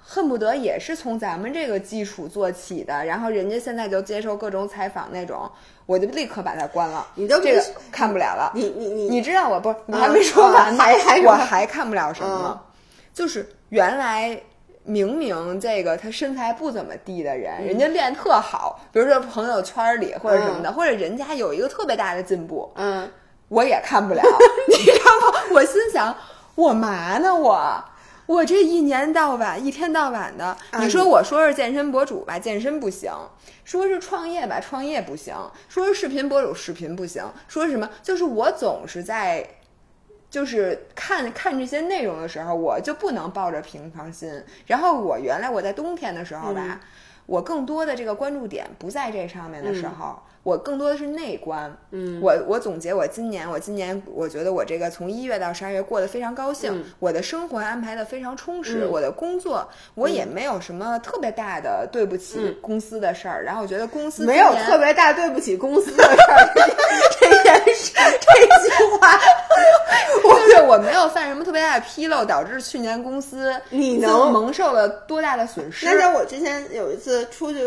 [0.00, 5.48] 恨不得也是从咱们这个基础做起的，然后人家现在就接受各种采访那种，
[5.86, 7.06] 我就立刻把它关了。
[7.14, 8.50] 你都这个看不了了。
[8.56, 9.72] 你你你，你知道我不？
[9.86, 12.60] 你还没说完，还还我还看不了什么。
[13.12, 14.40] 就是原来
[14.84, 23.08] 明明这个他身材不怎么地的人，人家练特好，比如说朋友圈里或者什么的，或者人家有一个特别大的进步，嗯，
[23.48, 24.22] 我也看不了，
[24.68, 25.38] 你知道吗？
[25.52, 26.16] 我心想，
[26.54, 27.34] 我嘛呢？
[27.34, 27.84] 我
[28.26, 33.12] 我这一年到晚一天到晚的，你说我说是健身博主吧，健身不行；
[33.64, 35.34] 说是创业吧，创业不行；
[35.68, 39.46] 说是视频博主，视频不行；说什么，就是我总是在。
[40.32, 44.42] 就是看看这些内容的时候，我就不能抱着平常心。
[44.66, 46.80] 然后我原来我在冬天的时候吧，
[47.26, 50.22] 我更多的这个关注点不在这上面的时候。
[50.42, 66.48] 我更多的是内观，嗯，我我总结我今年，我今年我觉得我这个从一月到十二月过得非常高兴，我的生活安排的非常充实，我的工作我也没有什么特别大的对不起公司的事儿，然后我觉得公司没有特别大对不起公司的事儿，
[67.20, 69.20] 这件事这句话，
[70.22, 75.86] 就是我没有犯什么特别大的纰漏，导致去年公司你能蒙受了多大的损失？
[75.86, 77.62] 那是我之前有一次出去。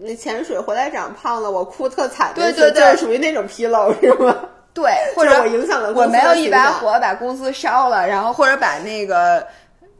[0.00, 2.32] 那潜水回来长胖了，我哭特惨。
[2.34, 4.36] 对对对，属于那种纰漏是吗？
[4.74, 9.44] 对，或者我影响了我没有一把火把公司烧了，然后或者把那个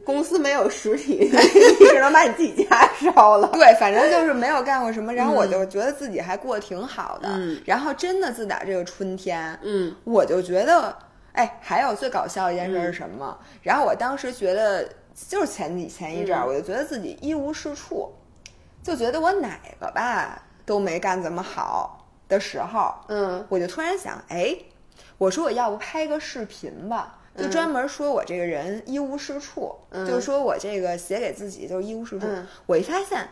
[0.05, 1.29] 公司没有实体，
[1.91, 3.49] 只能把你自己家烧了。
[3.51, 7.27] 对，反正就是没有干过什么，然后我就觉得自己还过得挺好的。
[7.33, 10.95] 嗯，然后真的自打这个春天，嗯，我就觉得，
[11.33, 13.37] 哎，还有最搞笑一件事是什么？
[13.61, 14.87] 然后我当时觉得，
[15.27, 18.09] 就是前几前一阵儿，我就觉得自己一无是处。
[18.89, 24.57] 就觉得我哪个吧都没干怎么好的时候，嗯，我就突然想，哎，
[25.19, 29.75] 我说我要不拍个视频吧，就专门说我这个人一无是处，
[30.07, 32.25] 就说我这个写给自己就是一无是处。
[32.65, 33.29] 我一发现。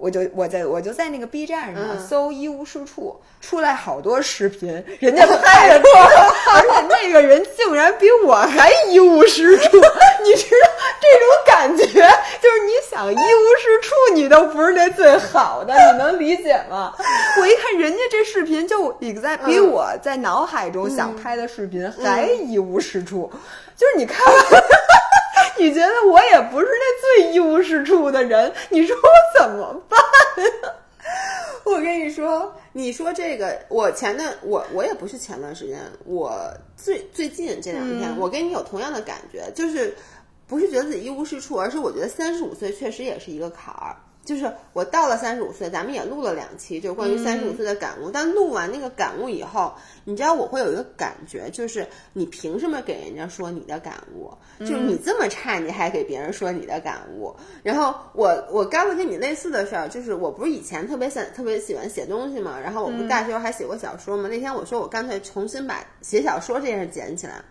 [0.00, 5.90] 我就我在我就在那个 B 站上搜一无是处，出来好多视频，人家 拍的多，
[6.54, 9.76] 而且那个人竟然比我还一无是处。
[10.24, 16.94] 你知道这种感觉，就是你想一无是处，你都不是那最好的，你能理解吗？
[17.40, 23.30] 我一看人家这视频，就比在比我在脑海中想拍的视频还一无是处，
[23.76, 24.24] 就是你看。
[25.60, 30.00] 你觉得我也不是那最一无是处的人，你说我怎么办
[30.44, 30.74] 呀？
[31.64, 36.32] 我跟你说，你说这个，我前段我我也不是前段时间，我
[36.76, 39.94] 最最近这两天，我跟你有同样的感觉，就是
[40.46, 43.94] 不是觉得自己一无是处，而是我觉得三十五岁确实也是一个坎儿。
[44.30, 48.08] 就是我到了三十五岁，咱们也录了两期，就是关于三十五岁的感悟。
[48.12, 54.32] 但录完那个感悟以后，你知道我会有一个感觉，就是你凭什么给人家说你的感悟？
[54.60, 57.34] 就是你这么差，你还给别人说你的感悟？
[57.64, 64.28] 然后我我刚才跟你类似的事儿，就是我不是以前特别想特别喜欢写东西嘛，然后我不是大学还写过小说嘛？
[64.28, 67.42] 那天我说我干脆重新把写小说这件事捡起来，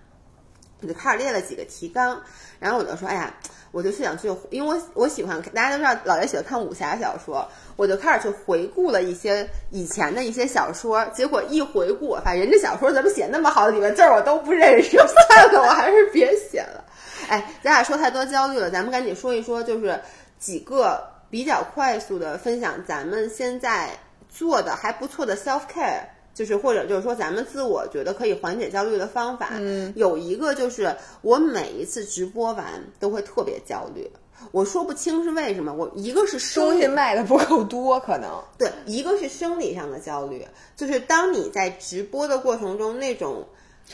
[0.81, 2.21] 我就开始列了几个提纲，
[2.57, 3.35] 然后我就说，哎呀。
[3.71, 16.83] 我就去想去，因为我我喜欢，大家都知道，老爷喜欢看武侠小说，我就开始去回顾了一些以前的一些小说，结果一回顾，发现人家小说怎么写那么好，里面字儿我都不认识，算了，我还是别写了。
[17.27, 19.99] 哎，咱俩说太多焦虑了，咱们赶紧说一说，就是
[20.39, 23.89] 几个比较快速的分享，咱们现在
[24.29, 26.01] 做的还不错的 self care。
[26.39, 32.65] 就是或者就是说，咱们自我觉得可以缓解焦虑的方法，嗯，有一个就是我每一次直播完
[32.97, 34.09] 都会特别焦虑，
[34.53, 35.73] 我说不清是为什么。
[35.73, 40.47] 我一个是东西卖的不够多，可能对，一个是生理上的焦虑，
[40.77, 43.45] 就是当你在直播的过程中那种。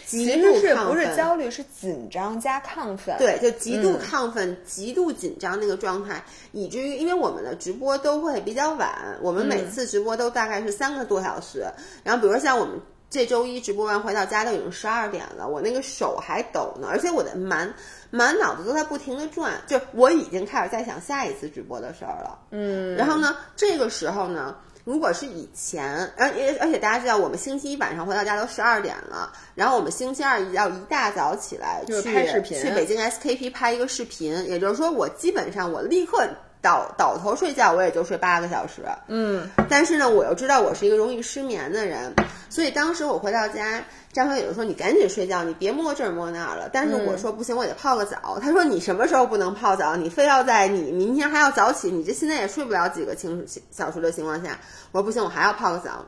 [0.06, 3.16] 其实是不是焦虑，是紧张加亢奋？
[3.18, 11.66] 对，就极度亢奋、极度紧张那个状态，以至于因为我们的直播都会比较晚，我们每次直播都大概是三个多小时。
[12.04, 12.80] 然后，比如说像我们
[13.10, 17.74] 这周一直播完回到家都已经十二点了，我那个手还抖呢，而且我的满
[18.12, 22.40] 满脑子都在不停的转，就我已经开始在想下一次直播的事儿了。
[22.52, 24.56] 嗯，然后呢，这个时候呢。
[24.86, 25.84] 如果是以前，
[26.16, 34.32] 而而而且大家知道，我们星期一晚上回到家都十二点了，然后我们星期二要一大早起来去拍视频，去北京 SKP 拍一个视频。
[34.48, 36.24] 也就是说，我基本上我立刻
[36.66, 38.82] 倒倒头睡觉，我也就睡八个小时。
[39.08, 42.12] 嗯，但是呢，我又知道我是一个容易失眠的人，
[42.50, 43.84] 所以当时我回到家。
[44.12, 49.94] 张小雨就说：“你赶紧睡觉，你别摸这儿摸那儿了。”但是我说：“不行，我得泡个澡。”他说：“你什么时候不能泡澡？
[49.94, 54.58] 你非要在你明天还要早起，你这现在也睡不了几个清小时的情况下。”
[54.94, 56.06] 我说：“不行，我还要泡个澡。”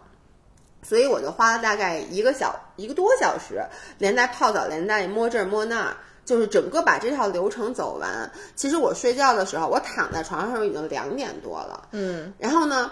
[0.87, 3.61] 所以我就花了大概一个小一个多小时，
[3.97, 8.29] 连带泡澡，连带摸这儿摸那儿，就是整个把这套流程走完。
[8.55, 11.87] 其实我睡觉的时候，我躺在床上已经两点多了。
[11.93, 12.91] 嗯，然后呢？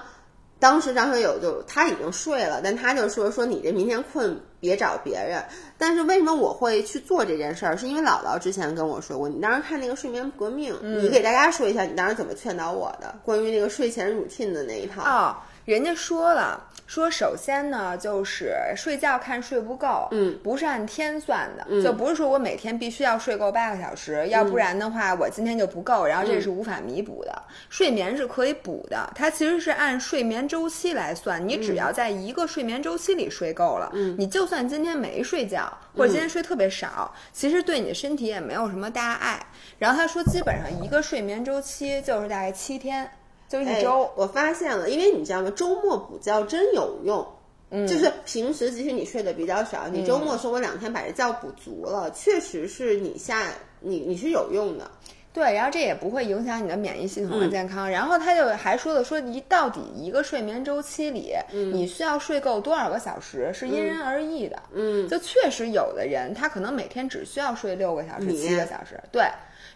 [0.57, 5.43] 当时张学友就他已经睡了，但他就说说你这明天困别找别人。
[5.77, 7.75] 但是为什么我会去做这件事儿？
[7.75, 15.03] 是因为姥姥之前跟我说过，你当时看那个睡眠革命，你给大家说一下你当时怎么劝导我的，关于那个睡前 routine 的那一套。
[15.03, 16.63] 哦，人家说了。
[16.87, 27.43] 说首先呢，就是睡觉看睡不够，嗯，不是按天算的，就不是说我每天必须要睡够八个小时，要不然的话我今天就不够，然后这是无法弥补的。
[27.69, 39.43] 睡眠是可以补的，它其实是按睡眠周期来算，你只要在一个睡眠周期里睡够了，嗯，你就算今天没睡觉，或者今天睡特别少，其实对你的身体也没有什么大碍。
[39.79, 43.09] 然后他说，基本上一个睡眠周期就是大概七天。
[43.47, 45.51] 就一周，我发现了，因为你知道吗？
[45.55, 47.25] 周末补觉真有用，
[47.69, 53.47] 嗯，就是平时即使你睡得比较少，你周末说我两天把这觉补足了，确实是你下
[53.79, 54.89] 你你是有用的，
[55.31, 57.87] 对，然后这也不会影响你的免疫系统的健康。
[57.87, 69.23] 然后他就还说了，说一到底一个睡眠周期里，你需要睡够多少个小时是因人而异的，嗯，就确实有的人他可能每天只需要睡六个小时、七个小时，对。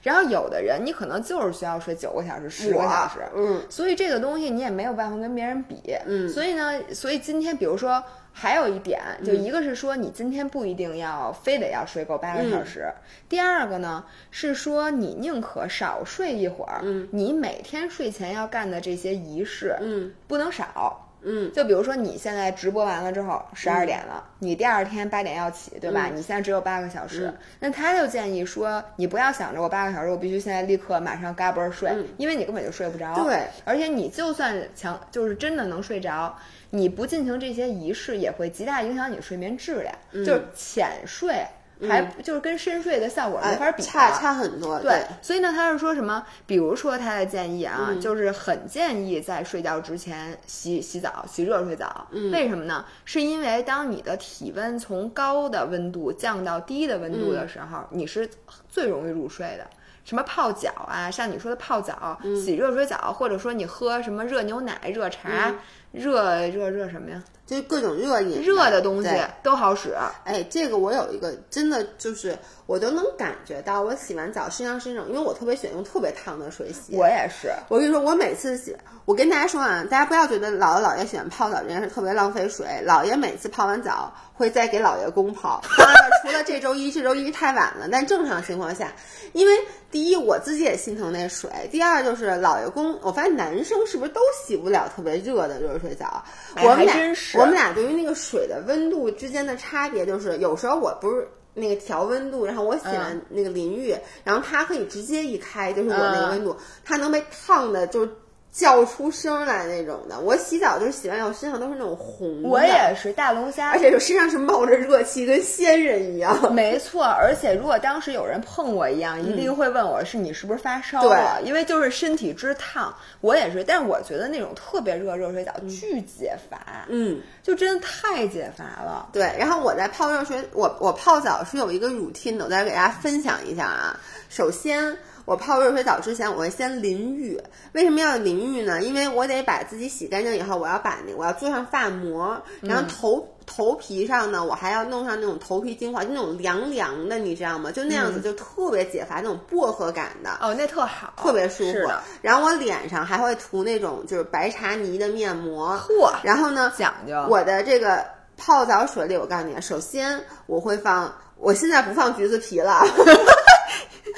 [0.02, 12.92] 然后有的人，你可能就是需要睡九个小时、十个小时，嗯，所以这个东西你也没有办法跟别人比，嗯，所以呢，所以今天比如说还有一点，就一个是说你今天不一定要非得要睡够八个小时，
[13.28, 21.06] 第二个呢是说你宁可少睡一会儿，嗯，你每天睡前要干的这些仪式，嗯，不能少。
[21.22, 26.10] 嗯，就比如说你现在直播完了之后十二点了，你第二天八点要起，对吧？
[26.14, 33.14] 你现在只有八个小时，那他就建议说，你不要想着我八个小时我必须现在立刻马上嘎嘣睡，因为你根本就睡不着。
[33.16, 36.36] 对，而且你就算强，就是真的能睡着，
[36.70, 41.46] 你不进行这些仪式也会极大影响你睡眠质量，就是浅睡。
[41.88, 44.80] 还就是跟深睡的效果没法比，差差很多。
[44.80, 46.26] 对，所以呢，他是说什么？
[46.46, 52.08] 比如说他的建议啊，就是很建议在睡觉之前洗洗澡，洗热水澡。
[52.32, 52.84] 为什么呢？
[53.06, 58.30] 是因为当你的体温从高的温度降到低的温度的时候，你是
[58.68, 59.66] 最容易入睡的。
[60.06, 65.54] 什么泡脚啊，像你说的泡澡、洗热水澡，或者说你喝什么热牛奶、热茶、
[65.92, 67.24] 热热热什么呀？
[67.50, 69.96] 就是各种热饮热的东西对都好使。
[70.24, 72.38] 哎，这个我有一个真的就是
[72.70, 76.96] 我都能感觉到，我洗完澡身上是那种，因为我特别喜欢用特别烫的水洗。
[76.96, 82.68] 我也是，我跟你说，我每次洗，我跟大家说啊，大家不要觉得姥姥姥爷喜欢泡澡这件事特别浪费水。
[82.86, 88.94] 姥爷每次泡完澡会再给姥爷公泡，当然了，除了这周一，这周一太晚了，但正常情况下，
[89.34, 89.54] 因为
[89.90, 96.24] 第一我自己也心疼那水，第二就是姥爷公，我发现男生是不是都洗不了特别热的热水澡？
[96.54, 96.96] 哎我们俩
[97.34, 101.28] 我们俩对于那个水的温度之间的差别，就是有时候我不是。
[101.54, 108.12] 那个调温度，然后我洗完那个淋浴，然后它可以直接一开，就是我那个温度，它能被烫的，就是
[108.52, 110.20] 叫出声来那种的。
[110.20, 113.80] 我洗澡就是洗完以后身上都是那种红的，我也是大龙虾而。
[113.80, 116.54] 且就身上是冒着热气，跟仙人一样。
[116.54, 122.94] 没错，而且如果当时有人碰我一样，一定会问我是你是不是发烧对了，因为就是身体之烫。
[123.22, 129.10] 我也是，但是我觉得那种特别热热水澡巨解乏，嗯，就真的太解乏了。
[129.14, 129.32] 对。
[129.38, 134.00] 然后我在泡热水，我我泡澡是有一个 routine 的，我再给大家分享一下啊。
[134.28, 134.98] 首先。
[135.30, 137.40] 我泡热水澡之前，我会先淋浴。
[137.74, 138.82] 为什么要淋浴呢？
[138.82, 147.72] 因为我得把自己洗干净以后，我要把那我要做上发膜，然后头、头皮上呢，我还要弄上那种头皮精华，就那种凉凉的，你知道吗？
[147.72, 150.32] 就那样子，就特别解乏，那种薄荷感的。
[150.42, 151.92] 哦，那特好，特别舒服，。
[152.24, 157.14] 然后我脸上还会涂那种就是白茶泥的面膜，嚯，然后呢，讲究。
[157.30, 158.04] 我的这个
[158.36, 162.82] 泡澡水里，我告诉你，首先我会放，我现在不放橘子皮了。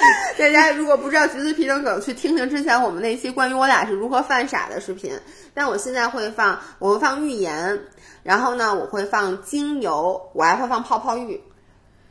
[0.38, 5.12] 大家如果不知道橘子皮的梗，去听听之前我们那期关于我俩是如何犯傻的视频。
[5.54, 7.80] 但我现在会放，我会放浴盐，
[8.24, 11.42] 然后呢，我会放精油，我还会放泡泡浴。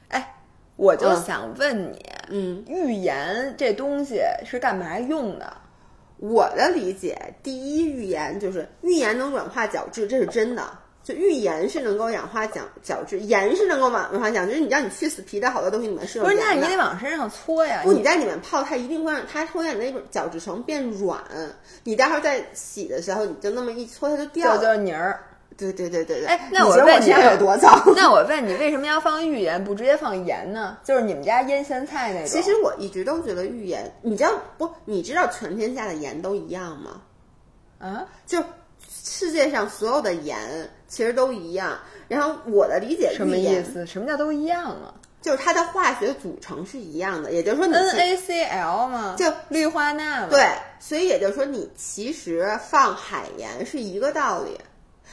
[0.08, 0.36] 哎，
[0.76, 5.56] 我就嗯想问你，嗯，浴盐这东西是干嘛用的？
[6.18, 10.62] 我的理解，第一，浴盐就是浴盐能软化角质，这是真的。
[11.02, 14.50] 就浴盐是能够氧化角角质，盐是能够软软化角质。
[14.50, 17.80] 就是你让你去死皮的好多东西里面是有不是，那你得往身上搓呀。
[17.82, 21.18] 不，你在里面泡，它一定会让它会让你那个角质层变软。
[21.84, 24.74] 你待会儿在洗的时候，你就那么一搓，它就掉了。
[24.74, 25.24] 是泥儿。
[25.56, 26.26] 对对对对对。
[26.26, 27.82] 哎， 那我问你有多脏？
[27.94, 30.78] 那我问你，为什么要放浴盐，不直接放盐呢？
[30.84, 32.28] 就是你们家腌咸菜那种。
[32.28, 34.70] 其实我一直都觉得浴盐，你知道不？
[34.84, 37.02] 你知道全天下的盐都一样吗？
[37.78, 38.42] 啊，就
[39.04, 40.38] 世界上所有的盐
[40.90, 41.78] 其实都一样。
[42.08, 43.86] 然后我的理解，什么意思？
[43.86, 49.14] 什么叫都一样啊就是它的化学组成是一样的，也就是说你其？NaCl 嘛？
[49.18, 50.28] 就氯化钠嘛？
[50.30, 50.48] 对，
[50.80, 54.58] 所以也就是说你其实放海盐是一个道理。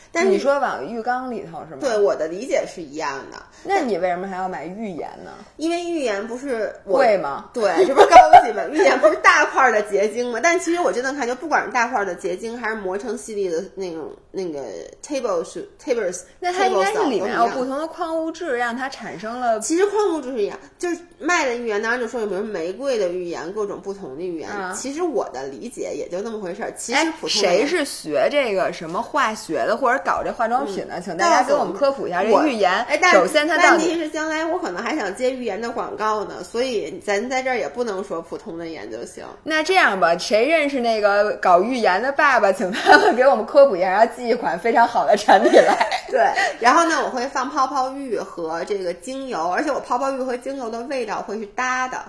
[0.09, 1.81] 但是你说往浴缸里头是吗？
[1.81, 5.31] 对，我的理解是一样的，那你为什么还要买浴盐呢？
[5.57, 7.49] 因为浴盐不是我贵吗？
[7.53, 8.63] 对，这不是高级吗？
[8.71, 10.39] 浴盐不是大块的结晶吗？
[10.41, 14.59] 但其实我真的看，就不管是大块的结晶，还是磨成细粒的那种那个
[15.05, 19.59] table s tables，那它应该是里面有不同的矿物质，让它产生了。
[19.59, 24.49] 其实矿物质是一样，就是卖的浴盐，当然就说有比如玫瑰的浴盐，各种不同的浴盐。
[24.53, 26.71] 嗯其实我的理解也就那么回事儿。
[26.77, 31.01] 其实哎，普通谁是学这个什么化学的，或者搞这化妆品的？
[31.01, 32.71] 请大家给我们科普一下这我浴盐。
[32.83, 39.23] 哎，但首先它问题是将来我可能还想接预言的广告呢，所以咱在这儿也不能说普通的盐就行。
[39.43, 45.87] 那这样吧，谁认识那个搞预言的爸爸，请他们给我们科普一下，然后寄一款非常好的产品来。
[46.09, 46.19] 对，
[46.59, 51.99] 然后呢，我会放泡泡浴和这个精油，而且我泡泡浴和精油的味道会是搭的。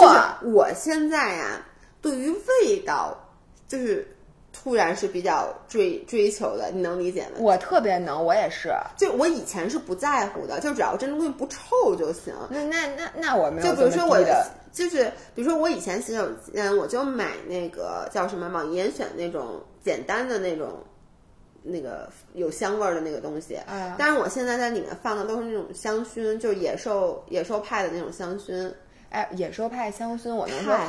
[0.00, 1.60] 就是嚯，我现在呀、
[2.00, 3.16] 对于味道
[3.66, 4.06] 就是
[4.64, 7.32] 突然是比较追追求的，你能理解吗？
[7.38, 8.72] 我特别能，我也是。
[8.96, 12.32] 就我以前是不在乎的，就只要这东西不臭就行。
[12.48, 20.82] 那那那那我没有就比如说我的，就是比如说我以前洗手间，我就买那个叫什么网易严选那种简单的那种
[21.62, 23.56] 那个有香味儿的那个东西。
[23.56, 28.72] 啊但是我现在在里面放的都是那种香薰，就是野兽野兽派的那种香薰。
[29.10, 30.86] 哎，野兽派香薰，我能说特太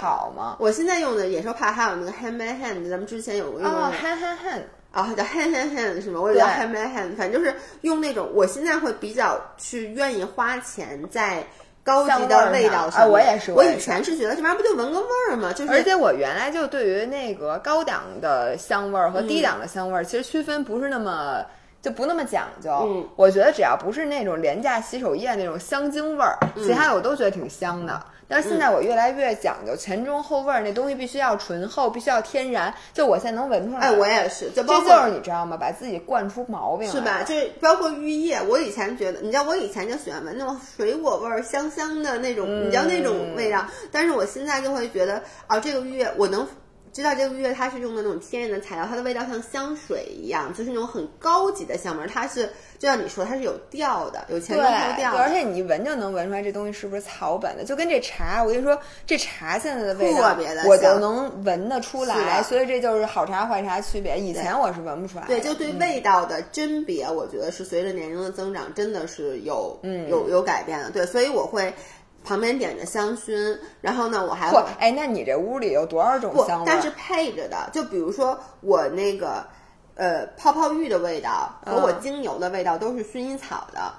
[0.00, 0.56] 好吗？
[0.58, 6.20] 我现在用的野兽派还有那个 hand by hand，咱们之前有过用的哦，憨憨憨，啊，叫 hand hand hand 是吗？
[6.20, 11.44] 我也叫 hand by hand，反正就是用那种，我现在会比较去愿意花钱在
[11.82, 15.52] 高级的味道上啊我也是我以前是觉得这玩意儿不就闻个味儿吗？
[15.52, 21.44] 就是而且我原来就对于那个高档的香味儿和低档的香味儿，其实区分不是那么。
[21.80, 28.00] 就不那么讲究，嗯我觉得只要不是那种廉价洗手液那种香精味儿，其他的我都觉得挺香的。
[28.30, 32.74] 但是现在我越来越讲究前中后味儿，那东西必须要醇厚，必须要天然。
[32.92, 35.56] 就我现在能闻出来，哎，我也是，就包这括就是你知道吗？
[35.56, 37.20] 把自己惯出毛病来是吧？
[37.20, 43.64] 了就是包括浴液，我以前觉得，你知道，我以前就喜欢闻那种水果味儿、香香的那种，你知道那种味道。
[43.90, 46.46] 但是我现在就会觉得，啊，这个浴液我能。
[47.00, 52.08] 知道这个月它是用的那种天然的材料，它的味道像香水一样，就是那种很高级的香味儿。
[52.08, 52.46] 它是
[52.78, 55.18] 就像你说，它是有调的，有前对，中后调的。
[55.18, 64.18] 而且你一闻就能闻出来这东西是不是草本的，就跟这茶，我跟你说，这茶现在的味道特别的我就能闻得出来，的所以这就是好茶坏茶区别。
[64.18, 65.28] 以前我是闻不出来的。
[65.28, 70.90] 对，就对味道的甄别，我觉得是随着年龄的增长，真的是有嗯有有改变的。
[70.90, 71.72] 对，所以我会
[72.24, 76.62] 旁边点着香薰，然后呢，我还会，哎，那你这屋里有多少种香？
[76.66, 79.46] 但是配着的，就比如说我那个
[79.94, 83.92] 呃泡泡浴的味道和我嗯精油的味道都是薰衣草的。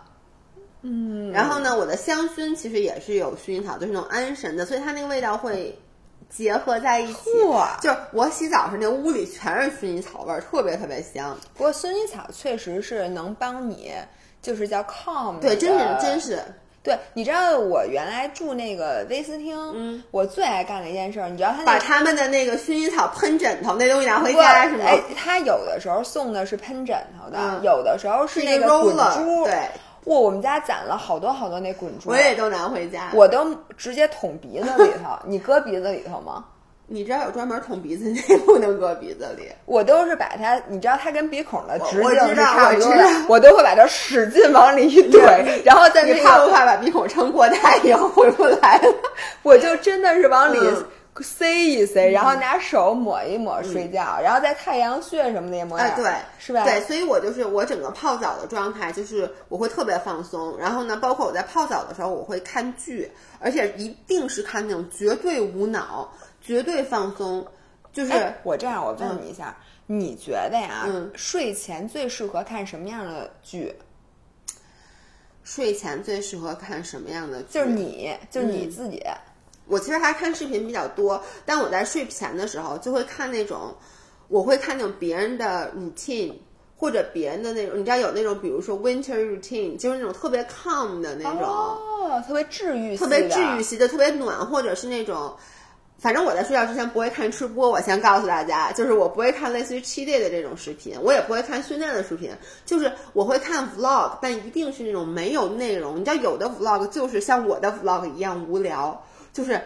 [0.82, 5.78] 嗯，然后呢，我的香薰其实也是有薰衣草，就是那种安神的，所以它那个味道会
[6.30, 7.30] 结合在一起。
[7.46, 11.36] 嚯就是我洗澡时那屋里全是薰衣草味儿，特别特别香。
[11.54, 13.92] 不过薰衣草确实是能帮你，
[14.42, 16.42] 就是叫 calm 对，真是真是。
[16.82, 24.86] 对，你知道我原来住那个威斯汀，嗯，我最爱干的一件事儿，你知道他把他们的那个薰衣草喷枕头那东西拿回家是吗？
[24.88, 29.46] 哎，他有的时候送的是喷枕头的，嗯有的时候是那个滚珠。
[29.46, 29.54] 对，
[30.06, 33.10] 哇，我们家攒了好多好多那滚珠，我也都拿回家。
[33.14, 35.20] 我都直接捅鼻子里头。
[35.26, 36.46] 你搁鼻子里头吗？
[36.90, 39.48] 你知道有专门捅鼻子那不能搁鼻子里。
[39.66, 48.94] 我都是把它，你知道它跟鼻孔的直我径是差不多的我都会把它使劲往里一怼，然后在那你怕不，怕把鼻孔撑过大以后回不来了？
[49.44, 50.86] 我就真的是往里嗯
[51.22, 56.64] 塞一塞，然后拿手抹一抹睡觉，然后在太阳穴什么的也抹哎，对，是吧？
[56.64, 60.58] 对，所以我就是我整个泡澡的状态，就是我会特别放松。
[60.58, 63.12] 然后呢，包括我在泡澡的时候，我会看剧，
[63.42, 66.10] 而且一定是看那种绝对无脑、
[66.42, 67.46] 绝对放松，
[67.92, 68.12] 就是。
[68.14, 69.56] 哎，我这样，我问你一下，
[69.88, 73.76] 你觉得呀，嗯睡前最适合看什么样的剧？
[75.44, 77.48] 睡前最适合看什么样的剧？
[77.54, 79.02] 就是你，就是你嗯自己。
[79.66, 83.76] 我其实还看视频比较多，但我在睡前的时候就会看那种，
[84.28, 86.34] 我会看那种别人的 routine
[86.78, 93.64] 或者别人的那种，你知道有那种，比如说 winter routine，就是那种特别 calm 的那种，哦，特别治愈，特别治愈。
[93.64, 95.36] 系的，特别暖，或者是那种。
[96.00, 102.32] 反正我在睡觉之前不会看吃播，我先告诉大家，就是我不会看类似于 cheat day 的这种视频，我也不会看训练的视频，
[102.66, 105.95] 就是我会看 vlog，但一定是那种没有内容。
[106.00, 109.62] 你知道有的 vlog 就是像我的 vlog 一样无聊，就是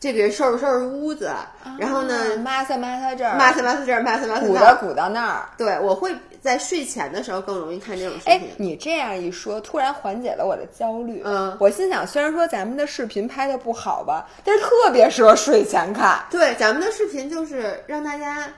[0.00, 1.30] 这个收拾收拾屋子，
[1.78, 4.54] 然后呢，抹擦抹擦这儿，抹擦抹擦这儿，抹擦抹擦鼓。
[4.54, 5.46] 捣鼓捣那儿。
[5.58, 8.48] 对，我会在睡前的时候更容易看这种视哎频，。
[8.56, 11.20] 你这样一说，突然缓解了我的焦虑。
[11.26, 16.24] 嗯我心想，虽然说咱们的视频拍的不好吧，但是特别适合睡前看。
[16.30, 18.48] 对，咱们的视频就是让大家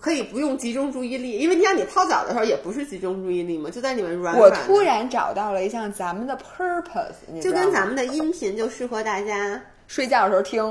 [0.00, 4.66] 可以不用集中注意力，因为你想你泡澡的时候也不是集中注意力嘛，就在里面软我软的。
[4.66, 10.62] 突然找到了一项咱们的 purpose，就跟咱们的音频就适合大家，睡觉的时候听，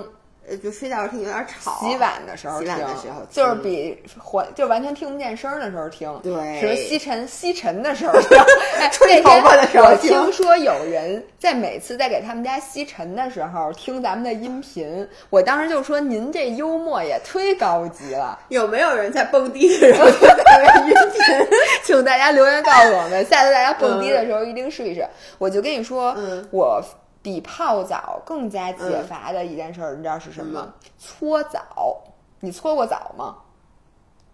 [0.47, 8.37] 呃，就睡觉的时候听有点吵，洗碗的时候洗听，碗的时候就是比环就完全听不见声儿的时候听，对什么吸尘吸尘的时候 听，
[8.77, 21.47] 哎吹头发的时候我听听说有人在每次在给他们家吸尘的时候听咱们的音频，我当时就说您这幽默也忒高级了，有没有人在蹦迪的时候听咱们音频？
[21.83, 25.03] 请大家留言告诉我们，下次大家蹦迪的时候一定试一试。
[25.37, 26.83] 我就跟你说，嗯我
[27.25, 30.71] 比泡澡更加解乏的一件事儿，你知道是什么？
[30.99, 32.03] 搓澡。
[32.39, 33.37] 你搓过澡吗？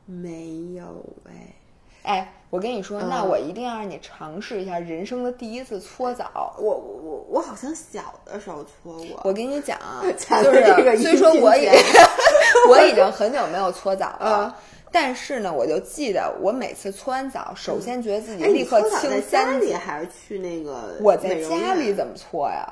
[0.06, 0.84] 没有
[1.26, 1.54] 哎，
[2.04, 6.54] 哎，我跟你说，嗯那我一定要让你尝试一下人生的第一次搓澡。
[6.58, 10.04] 我我我我好像小的时候搓过，我跟你讲啊，
[10.44, 11.72] 就们这个是虽说我也
[12.68, 14.56] 我已经很久没有搓澡嗯了，
[14.92, 19.74] 但是呢，我就记得我每次搓完澡，首先觉得自己哎，立刻你搓澡在家里。
[19.74, 20.98] 还是去那个？
[21.00, 22.68] 我在家里怎么搓呀？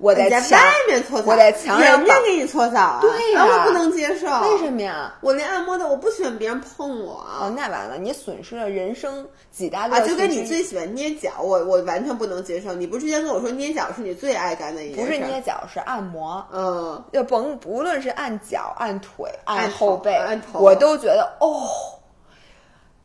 [0.00, 2.98] 我在墙外面搓澡，我在墙上绑人家给你搓澡啊？
[3.02, 4.26] 对呀啊我不能接受。
[4.48, 5.14] 为什么呀？
[5.20, 12.72] 我连按摩的，我不喜欢别人碰我哦，那完了，你损失了人生几大乐啊，趣就跟你最喜欢捏脚，我我完全不能接受。
[12.72, 15.06] 你不是之前跟我说捏脚是你最爱干的一件事？
[15.06, 16.42] 不是捏，脚，是按摩。
[16.50, 21.68] 嗯，就甭不论是按脚、按腿、按后背按头，我都觉得哦，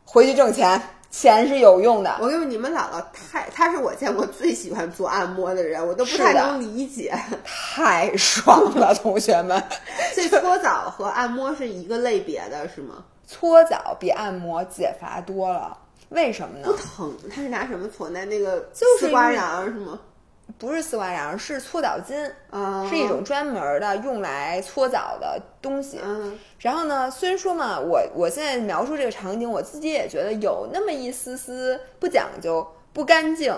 [0.06, 0.80] 回去挣钱，
[1.10, 2.16] 钱是有用的。
[2.20, 7.14] 我跟你说，你们姥姥太，她是我见过最喜欢做按摩的人，我都不太能理解。
[7.44, 9.62] 太爽了， 同学们！
[10.14, 13.04] 所以搓澡和按摩是一个类别的，是吗？
[13.26, 15.76] 搓澡比按摩解乏多了，
[16.10, 16.72] 为什么呢不？
[16.74, 18.08] 疼，他是拿什么搓？
[18.10, 19.98] 拿那个就是丝瓜瓤是吗？
[20.58, 26.00] 不是丝瓜瓤，是搓澡巾，啊，是一种专门的用来搓澡的东西。
[26.02, 33.54] 嗯，然后呢，虽然说嘛，我我现在描述这个场景，我自己也觉得有那么一丝丝不讲究、不干净，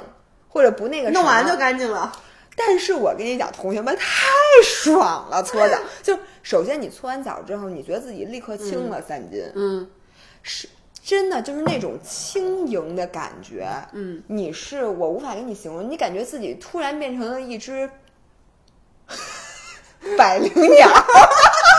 [0.49, 2.11] 或者不那个弄完就干净了。
[2.57, 4.27] 但是我跟你讲，同学们太
[4.65, 5.79] 爽了，搓澡。
[6.03, 9.89] 就首先你搓完澡之后，你觉得自己立刻轻了三斤，嗯。
[10.41, 10.69] 是
[11.09, 17.89] 真的就是那种轻盈的感觉，嗯，你是我无法给你形容，你感觉自己突然变成了一只
[20.19, 20.87] 百灵鸟，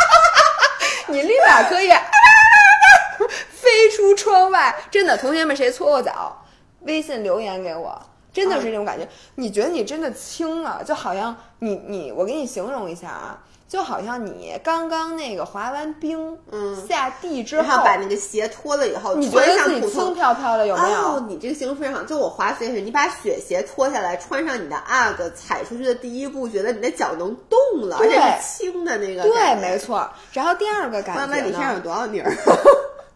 [1.09, 1.89] 你立马可以
[3.53, 4.75] 飞出窗外。
[4.89, 6.43] 真的，同学们谁搓过澡？
[6.81, 8.01] 微信留言给我。
[8.33, 20.97] 真的是这种感觉，你觉得你真的轻了，就好像你你，我给你形容一下啊，就好像你刚刚那个滑完冰，嗯下地之然后后，把那个鞋脱了以后，你觉得自己普通轻飘飘的有没有？
[20.97, 22.03] 哦，你这个形容非常好。
[22.03, 30.09] 就我滑雪时，你把雪鞋脱下来，穿上你的阿哥踩出去的第一步，觉得你的脚能动了，而对且是轻的那个对，没错。
[30.33, 31.79] 然后第二个感觉妈妈，你身上有？
[31.79, 32.31] 多少泥儿？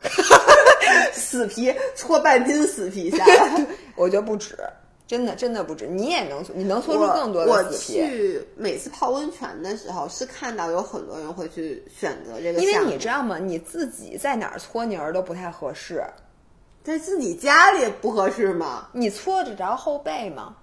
[1.13, 3.65] 死皮搓半斤死皮下来。
[3.95, 4.55] 我觉得不止，
[5.13, 5.85] 真的真的不止。
[5.85, 7.99] 你也能，你能搓出更多我的死皮。
[7.99, 13.37] 去每次泡温泉的时候，是看到有很多人会去选择这个因为你知道吗？
[13.37, 16.03] 你自己在哪儿搓泥儿都不太合适，
[16.83, 18.87] 在自己家里不合适吗？
[18.91, 20.55] 你搓得着后背吗？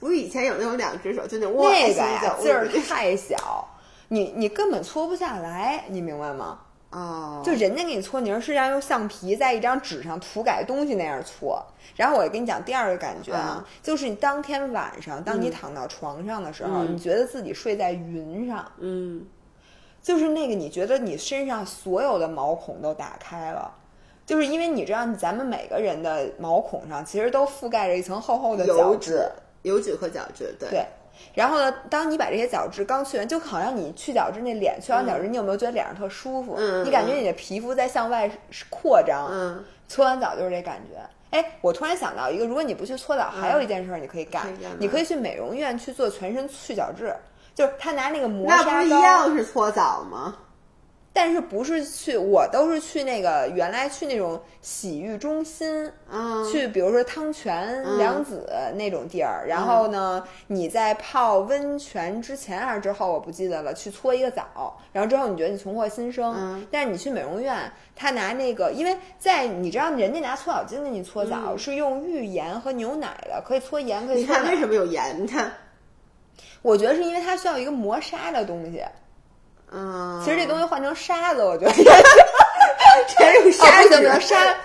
[0.00, 3.68] 不是以前有那种两只手就那握那个心呀劲儿太小，
[4.08, 6.58] 你你根本搓不下来，你明白吗？
[6.90, 11.62] 哦，就人家给你搓泥儿是让用橡皮在一张纸上涂改东西那样搓。
[11.96, 19.26] 然后我跟你讲第二个感觉啊，就是你当天晚上，当你躺到床上的时候，嗯你觉得自己睡在云上，嗯，
[20.02, 23.74] 就是那个你觉得你身上所有的毛孔都打开了。
[24.24, 29.26] 就是因为你知道，咱们每个人的毛孔上其实都覆盖着一层厚厚的油脂，，
[29.62, 30.86] 油脂和角质，对对。
[31.34, 36.56] 然后呢，当你把这些角质刚去完，就好像你去角质那脸去完角质，你有没有觉得脸上特舒服？
[36.58, 38.30] 嗯你感觉你的皮肤在向外
[38.68, 39.28] 扩张。
[39.30, 41.00] 嗯，搓完澡就是这感觉。
[41.30, 44.46] 哎，我突然想到一个，如果你不去搓澡，还有一件事儿你可以干，
[44.78, 47.14] 你可以去美容院去做全身去角质，
[47.54, 50.34] 就是他拿那个磨那不是一，样是搓澡吗？
[51.20, 74.56] 但是不是去，我都是去那个原来去那种洗浴中心，嗯，去比如说汤泉、嗯良子那种地儿，然后呢，你在泡温泉之前还是之后，我不记得了，去搓一个澡，然后之后你觉得你重获新生，嗯但是你去美容院，他拿那个，因为在你知道人家拿搓澡巾给你搓澡、是用浴盐和牛奶的，可以搓盐，可以你看为。
[74.56, 75.20] 什么有盐？
[75.20, 75.52] 你看，
[76.62, 78.84] 我觉得是因为它需要一个磨砂的东西，
[79.72, 84.12] 嗯，其实这东西换成沙子，我觉得全用 哦砂纸，不行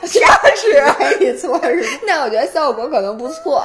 [0.02, 1.88] 不行，沙 沙纸可以搓是吧？
[2.08, 3.64] 那我觉得效果可能不错，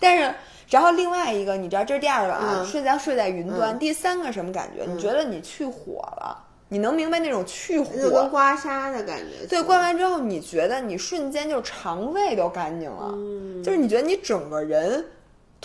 [0.00, 0.32] 但是。
[0.68, 3.78] 然后另外一个，你知道这是第二个啊，嗯睡觉睡在云端。
[3.78, 4.84] 第三个什么感觉？
[4.84, 6.36] 你觉得你去火了？
[6.68, 8.28] 你能明白那种去就跟火？
[8.30, 9.46] 刮痧的感觉。
[9.48, 15.04] 对，刮完之后，你觉得你瞬间就肠胃都干净了，嗯就是你觉得你整个人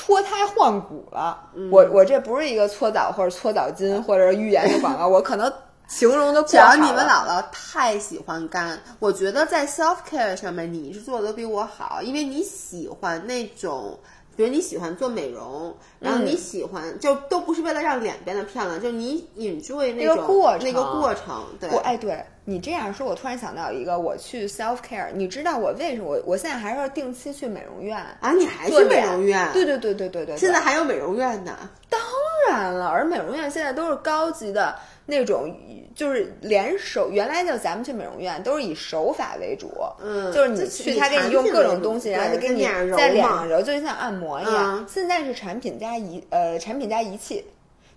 [0.04, 1.38] 脱胎换骨了。
[1.54, 5.52] 嗯我我这不是一个搓澡或者搓澡巾或者是浴盐的广告，我可能
[5.88, 14.00] 形容的只要你们姥姥太喜欢干，我觉得在 self care 上面你是做的比我好，因为你喜欢那种。
[14.42, 29.48] 比如你喜欢做美容，然后嗯你喜欢、就都不是为了让脸变得漂亮，就是你 enjoy 那那个种过程那个过程，对，我哎，对你这样说，我突然想到一个，我去 self care，你知道我为什么我我现在还是要定期去美容院啊，你还去美容院？
[29.54, 31.56] 对对对对对对，现在还有美容院呢。
[31.88, 32.02] 当
[32.50, 34.76] 然了，而美容院现在都是高级的
[35.12, 35.54] 那种，
[35.94, 39.70] 就是连手原来就咱们去美容院都是以手法为主，
[40.02, 42.64] 嗯就是你去他给你用各种东西，然后就给你
[42.96, 44.80] 在脸上揉，就像按摩一样。
[44.80, 47.46] 嗯现在是产品加仪呃产品加仪器，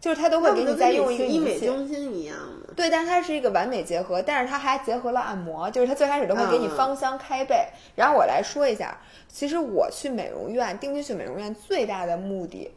[0.00, 1.38] 就是他都会给你再用一个仪器。
[1.38, 2.36] 美中心一样
[2.66, 2.74] 的？
[2.74, 7.64] 对，但是它是一个完美结合，但是它还结合了按摩，就是它最开始都会给你嗯芳香开背。
[7.94, 8.98] 然后我来说一下，
[9.28, 12.70] 其实我去美容院，定期去美容院最大的目的，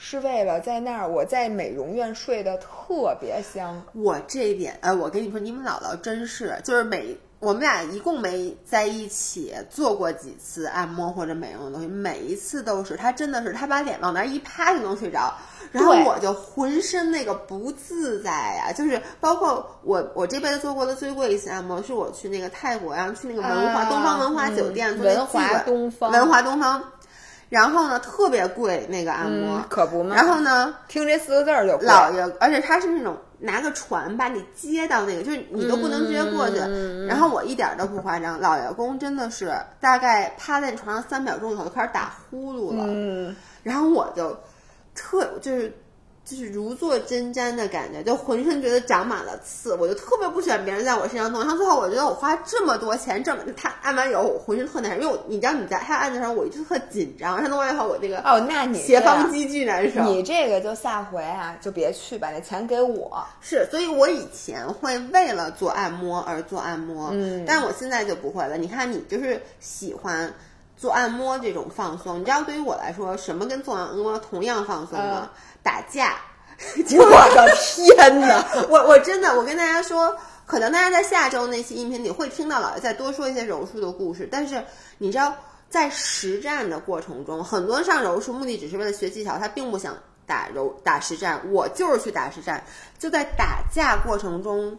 [0.00, 3.82] 是为了在那儿我在美容院睡得特别香。
[3.92, 15.34] 我这一点，呃，我跟你说，你们姥姥真是，就是每我们俩一共没在一起做过几次按摩或者美容的东西，每一次都是她真的是，她把脸往那儿一趴就能睡着，
[15.72, 26.82] 然后我就浑身那个不自在呀、就是包括我我这辈子做过的最贵一次按摩，是我去那个泰国，然后去那个文华、啊东方文华酒店、嗯做那文华季晚东方文华东方，
[27.48, 30.14] 然后呢特别贵那个按摩，嗯，可不嘛。
[30.14, 30.74] 然后呢。
[30.88, 36.56] 听这四个字儿就老爷，而且他是那种拿个船把你接到那个，就是你都不能直接过去。
[36.60, 44.36] 嗯然后我一点都不夸张，老爷公真的是大概趴在床上三秒钟以后就开始打呼噜了，嗯，然后我就
[44.94, 45.72] 特就是
[46.28, 51.40] 就是如坐针毡的感觉，就浑身觉得长满了刺，我就特别不喜欢别人在我身上弄。
[51.40, 60.02] 然后最后我觉得我花这么多钱，这么他按完以后，我浑身特难受，因为我你知道你在他按的时候，我就特紧张，他弄完以后我这个哦，那你斜方肌巨难受。
[60.02, 63.24] 你这个就下回啊，就别去，把那钱给我。
[63.40, 68.58] 是，所以我以前会为了做按摩而做按摩，嗯，但我现在就不会了。
[68.58, 70.30] 你看，你就是喜欢
[70.76, 75.30] 做按摩这种放松，你知道对于我来说，什么跟做按摩同样放松吗？
[75.68, 76.16] 打架。
[76.76, 78.44] 我的天哪！
[78.70, 80.16] 我我真的，我跟大家说，
[80.46, 84.64] 可能大家在下周那期音频里会听到姥爷再多说一些柔术的故事，但是
[84.96, 85.32] 你知道，
[85.68, 89.96] 在实战的过程中，很多人上柔术目的只是为了学技巧，他并不想
[90.26, 91.40] 打柔打实战。
[91.52, 92.64] 我就是去打实战，
[92.98, 94.76] 就在打架过程中，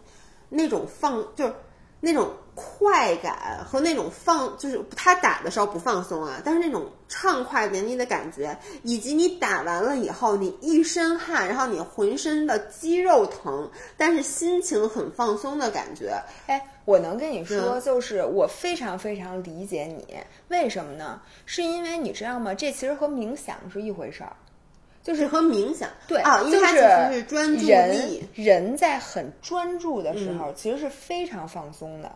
[0.49, 1.53] 那种放就是
[1.99, 2.31] 那种。
[2.61, 16.21] 快感和那种放，就是他打的时候不放松啊，但是那种畅快淋漓的感觉，以及你打完了以后你一身汗，然后你浑身的肌肉疼，但是心情很放松的感觉。
[16.47, 20.17] 哎，我能跟你说，就是我非常非常理解你，
[20.49, 21.21] 为什么呢？
[21.45, 22.53] 是因为你知道吗？
[22.53, 24.35] 这其实和冥想是一回事儿，
[25.01, 28.23] 就是和冥想对啊，因为它其实是专注力。
[28.35, 32.11] 人在很专注的时候，其实是非常放松的。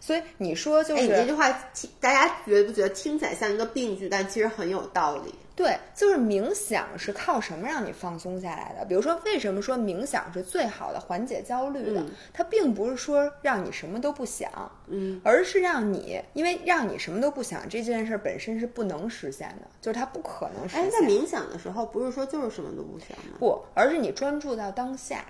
[0.00, 5.34] 所以你说就是，你这句话听大家觉不觉得听起来像一个病句，但其实很有道理。
[5.56, 8.84] 对，就是冥想是靠什么让你放松下来的？
[8.84, 12.04] 比如说，为什么说冥想是最好的缓解焦虑的？
[12.32, 14.50] 它并不是说让你什么都不想，
[14.88, 20.84] 嗯，而是让你，因为让你什么都不想这件事本身是不能实现的，就是它不可能实现。
[20.84, 23.36] 哎，在冥想的时候，不是说就是什么都不想吗？
[23.38, 25.24] 不，而是你专注到当下，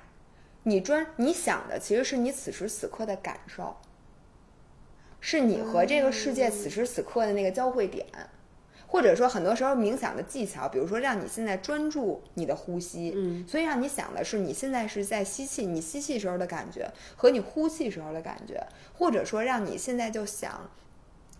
[0.62, 3.76] 你专你想的其实是你此时此刻的感受。
[5.20, 8.06] 是你和这个世界此时此刻的那个交汇点，
[8.94, 18.64] 或者说很多时候冥想的技巧，比如说让你现在专注你的呼吸，嗯，所以让你想的是你现在是在吸气，你吸气时候的感觉和你呼气时候的感觉，
[18.96, 20.70] 或者说让你现在就想，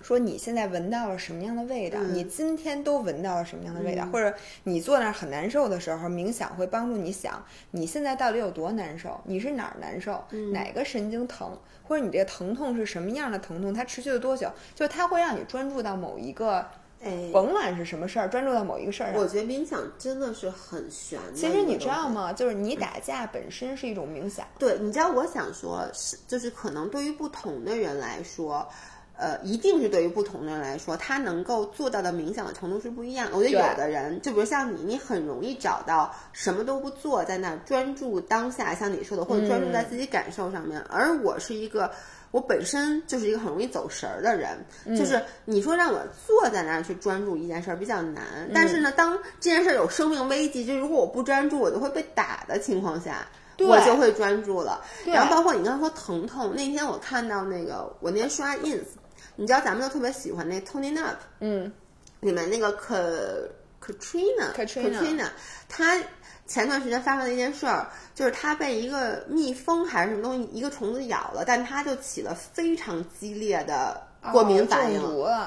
[0.02, 7.40] 说你现在闻到了什么样的味道，你今天都闻到了什么样的味道，或者你坐那儿很难受的时候，冥想会帮助你想
[7.70, 11.56] 你现在到底有多难受，你是哪儿难受，哪个神经疼。
[11.86, 13.72] 或者你这个疼痛是什么样的疼痛？
[13.72, 14.50] 它持续了多久？
[14.74, 16.66] 就它会让你专注到某一个，
[17.04, 19.20] 哎，甭管是什么事儿，专注到某一个事儿上。
[19.20, 21.18] 我觉得冥想真的是很玄。
[21.34, 22.32] 其实你知道吗？
[22.32, 24.46] 就是你打架本身是一种冥想。
[24.58, 28.66] 对，你知道我想说，是就是可能对于不同的人来说。
[29.16, 33.36] 呃，一定是对于不同的人来说，他能够做到的冥想的程度是不一样的。
[33.36, 40.80] 我觉得有的人，就比如像你，你很容易找到什么都不做，在那专注当下，像你说的，或者专注在自己感受上面。
[40.90, 41.88] 而我是一个，
[42.34, 44.58] 我本身就是一个很容易走神儿的人，
[44.98, 48.50] 就是你说让我坐在那儿去专注一件事儿比较难。
[48.52, 53.24] 但是呢，当这件事儿有生命危机，就如果我不专注，我就会被打的情况下。
[53.60, 54.84] 我就会专注了。
[55.06, 58.80] 然后包括你刚才说疼痛，那天我看到那个，我那天刷 ins。
[59.36, 61.72] 你知道咱们都特别喜欢那 Tony Nup，嗯，
[62.18, 63.48] 里面那个 K
[63.80, 65.28] Katrina，Katrina，
[65.68, 65.96] 他
[66.46, 74.00] 前段时间发生了一件事儿，就是他被一个蜜蜂还是什么东西一个虫子咬了，但他就起了非常激烈的。
[74.32, 75.02] 过敏反应，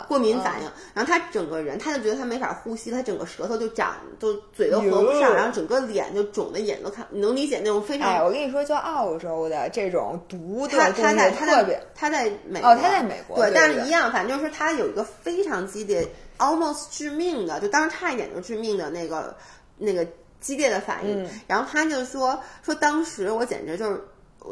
[0.07, 8.07] 过敏反应，然后他整个人，他就觉得他没法呼吸，他整个舌头就长，就嘴都合不上，然后整个脸就肿的眼都看，你能理解那种非常。
[8.07, 19.35] 哎，我跟你说，就澳洲的这种毒的他他在他在他在美哦，他在美国，对，但是一样，反正就是他有一个非常激烈，almost 致命的，就当时差一点就致命的那个
[19.79, 20.05] 那个
[20.39, 24.01] 激烈的反应，然后他就说说当时我简直就是。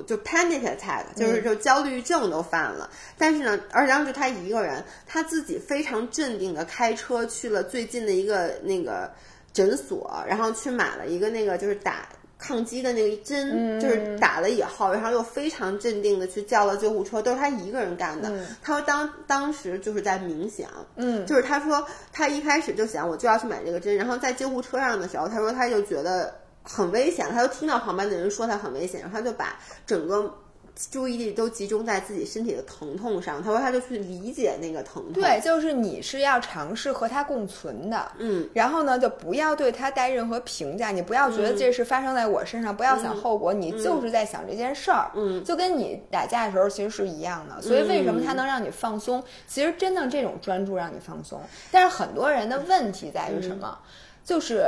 [0.05, 2.89] 就 panic attack，就是就焦虑症都犯了。
[3.17, 9.09] 但是呢，而且当时他一个人，他自己非常镇定的开车去了最近的一个那个
[9.53, 18.31] 诊所，然后去买了一个那个就是打抗击的那个针，就是打了以后，然后又非常镇定的去叫了救护车，都是他一个人干的。
[18.61, 26.33] 他说当当时就是在冥想，嗯，就是他说他一开始就想我就要去买这个针，然后在救护车上的时候，他说他就觉得。
[26.67, 30.33] 很危险，他就听到旁边的人说他很危险，然后他就把整个
[30.91, 33.41] 注意力都集中在自己身体的疼痛上。
[33.41, 35.13] 他说他就去理解那个疼痛。
[35.13, 47.61] 对，就是你是要尝试和他共存的，嗯，然后呢，就不要对他带任何评价，你不要觉得这是发生在我身上，不要想后果，你就是在想这件事儿，嗯，就跟你打架的时候其实是一样的。
[47.61, 49.23] 所以为什么他能让你放松？
[49.47, 53.79] 其实真的这种专注让你放松，但是很多人的问题在于什么？
[54.23, 54.63] 就是。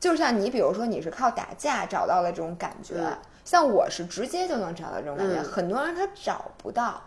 [0.00, 2.96] 就像你，比如说你是靠打架找到了这种感觉，
[3.44, 7.02] 像我是直接就能找到这种感觉，很多人他找不到，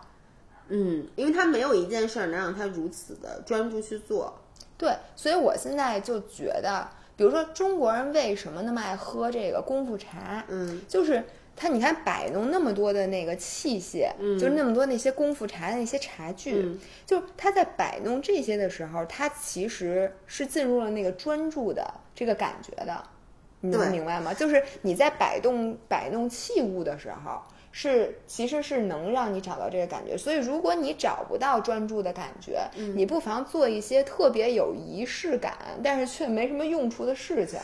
[0.68, 4.38] 嗯，因为他没有一件事儿能让他如此的专注去做。
[4.78, 10.44] 对，所以我现在就觉得，比如说中国人为什么那么爱喝这个功夫茶？
[10.48, 11.24] 嗯，就是
[11.56, 23.02] 他，你看摆弄那么多的那个器械，嗯就是那么多那些功夫茶的那些茶具，嗯就他在摆弄这些的时候，他其实是进入了那个专注的这个感觉的，
[23.60, 24.32] 你能明白吗？
[24.34, 27.40] 就是你在摆动摆弄器物的时候。
[27.78, 30.16] 是，其实是能让你找到这个感觉。
[30.16, 35.54] 所以，如果你找不到专注的感觉，你不妨做一些特别有仪式感，
[35.84, 37.60] 但是却没什么用处的事情。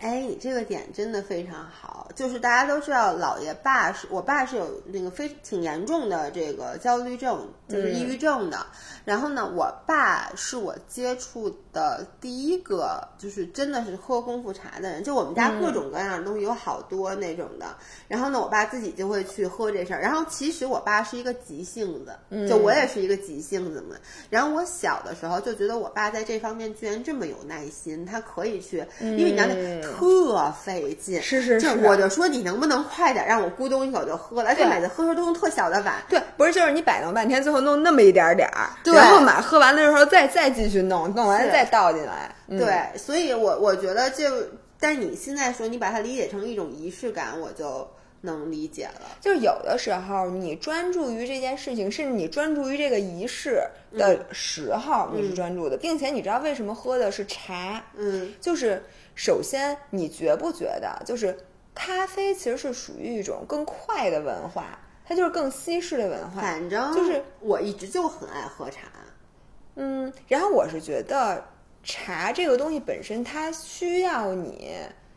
[0.00, 8.66] 哎，你这个点真的非常好，就是大家都知道，姥爷爸是我爸是有那个非挺严重的这个焦虑症，就是抑郁症的。
[9.04, 15.02] 然后呢，我爸是我接触的第一个，就是真的是喝功夫茶的人。
[15.02, 17.66] 就我们家各种各样的东西有好多那种的。
[18.08, 20.00] 然后呢，我爸自己就会去喝这事儿。
[20.00, 23.96] 然后其实我爸是一个急性子，就我也是一个急性子嘛。
[24.28, 35.94] 然后我小的时候就觉得我爸在这方面居然这么有耐心，他可以去，因为你知道那特费劲，是是就是我就说你能不能快点让我咕咚一口就喝了，而且每次喝的时候都用特小的碗。
[36.08, 42.34] 对，不是，就是你摆弄半天，最后弄那么一点点儿，对然后买喝完的时候再再继续弄，弄完是再倒进来。
[42.48, 44.24] 嗯、对，所以我我觉得就，
[44.78, 47.88] 但你现在说你把它理解成一种仪式感，我就
[48.22, 49.16] 能理解了。
[49.20, 57.82] 就是有的时候你专注于这件事情，甚至你专注于这个仪式的时候，你是专注的，并且你知道为什么喝的是茶？
[57.96, 58.82] 嗯，就是
[59.14, 61.36] 首先你觉不觉得，就是
[61.74, 66.40] 咖啡其实是属于一种更快的文化，它就是更西式的文化。
[66.40, 68.82] 反正就是我一直就很爱喝茶。
[69.74, 71.42] 嗯，然后我是觉得
[71.82, 74.70] 茶这个东西本身，它需要你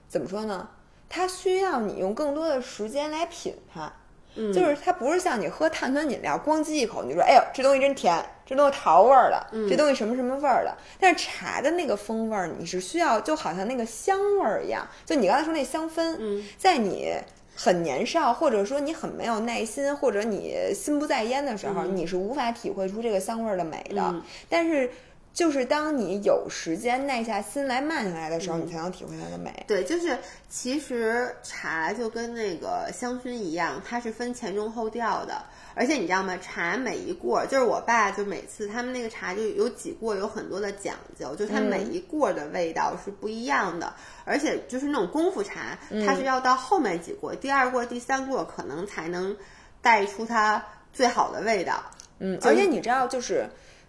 [0.08, 0.68] 怎么说呢？
[1.08, 3.92] 它需要你用更多的时间来品它。
[4.38, 10.76] 嗯就是它不是像你喝碳酸饮料，咣叽一口你就说，哎呦，这东西真甜，这东西桃味儿的，嗯这东西什么什么味儿的。
[11.00, 17.14] 但是茶的那个风味儿，你是需要，就好像那个香味儿一样，就你刚才说那香氛，嗯在你
[17.56, 24.02] 很年少，或者说你很没有耐心，或者你心不在焉的时候，你是无法体会出这个香味儿的美的。
[24.02, 24.92] 嗯但是，
[25.36, 29.66] 就是当你有时间耐下心来慢下来的时嗯候，你才能体会它的美。
[29.68, 30.18] 对，就是
[30.50, 35.44] 其实茶就跟那个香薰一样，它是分前中后调的。
[35.78, 36.38] 而且你知道吗？
[36.38, 43.94] 茶每一过，就是我爸就每次他们那个茶就有几过，有很多的讲究，就它每一过的味道是不一样的。
[44.24, 49.36] 而且就是那种功夫茶，它是要到后面几过，第二过、第三过可能才能
[49.82, 50.64] 带出它
[50.94, 51.84] 最好的味道。
[52.20, 53.46] 嗯，而且你知道，就是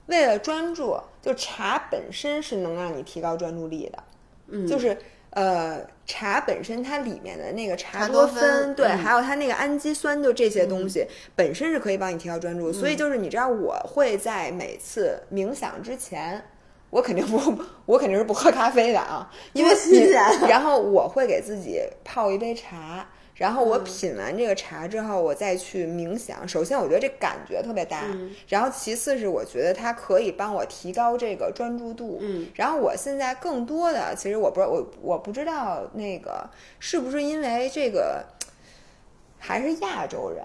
[0.06, 4.02] 为了专注，就茶本身是能让你提高专注力的。
[4.48, 4.96] 嗯，就是
[5.30, 12.72] 呃，茶本身它里面的那个茶茶多多酚对，嗯还有它那个氨基酸，就这些东西、本身是可以帮你提高专注。
[12.72, 16.42] 所以就是你知道，我会在每次冥想之前。
[16.88, 19.74] 我肯定不，我肯定是不喝咖啡的啊，因为
[20.48, 23.06] 然后我会给自己泡一杯茶，
[23.36, 26.48] 然后我品完这个茶之后，我再去冥想。
[26.48, 28.02] 首先，我觉得这感觉特别大，
[28.48, 32.18] 然后其次是我觉得它可以帮我提高这个专注度。
[32.22, 36.48] 嗯，然后我现在更多的，其实我不知道，我我不知道那个
[36.80, 38.24] 是不是因为这个
[39.38, 40.42] 还是亚洲人。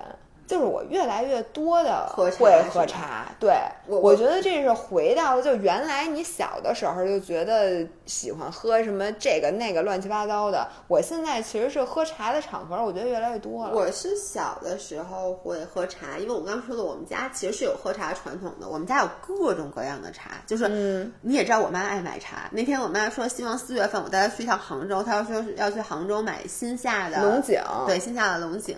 [0.52, 3.56] 就是我越来越多的喝茶会喝茶，对
[3.88, 13.74] 我我觉得这是回到了就原来你小的时候就觉得喜欢喝什么这个那个乱七八糟的，我现在其实是喝茶的场合，我觉得越来越多了。
[13.74, 22.50] 我是小的时候会喝茶，因为我刚刚说的，我们家其实是有喝茶传统的，我们家有各种各样的茶，就是、嗯你也知道我妈爱买茶。
[22.52, 28.78] 那天我妈说希望四月份我带她去一趟杭州，她要说是要去杭州买新下的龙井对新下的龙井。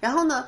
[0.00, 0.44] 然后呢，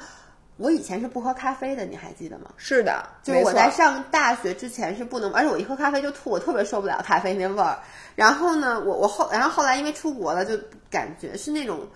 [0.57, 2.51] 我以前是不喝咖啡的，你还记得吗？
[2.57, 7.79] 是的，就是我在上大学之前是不能，而且我一喝咖啡就吐，我特别受不了咖啡那味儿。
[8.15, 10.57] 然后呢，我我后然后后来因为出国了，就
[10.89, 11.89] 感觉是那种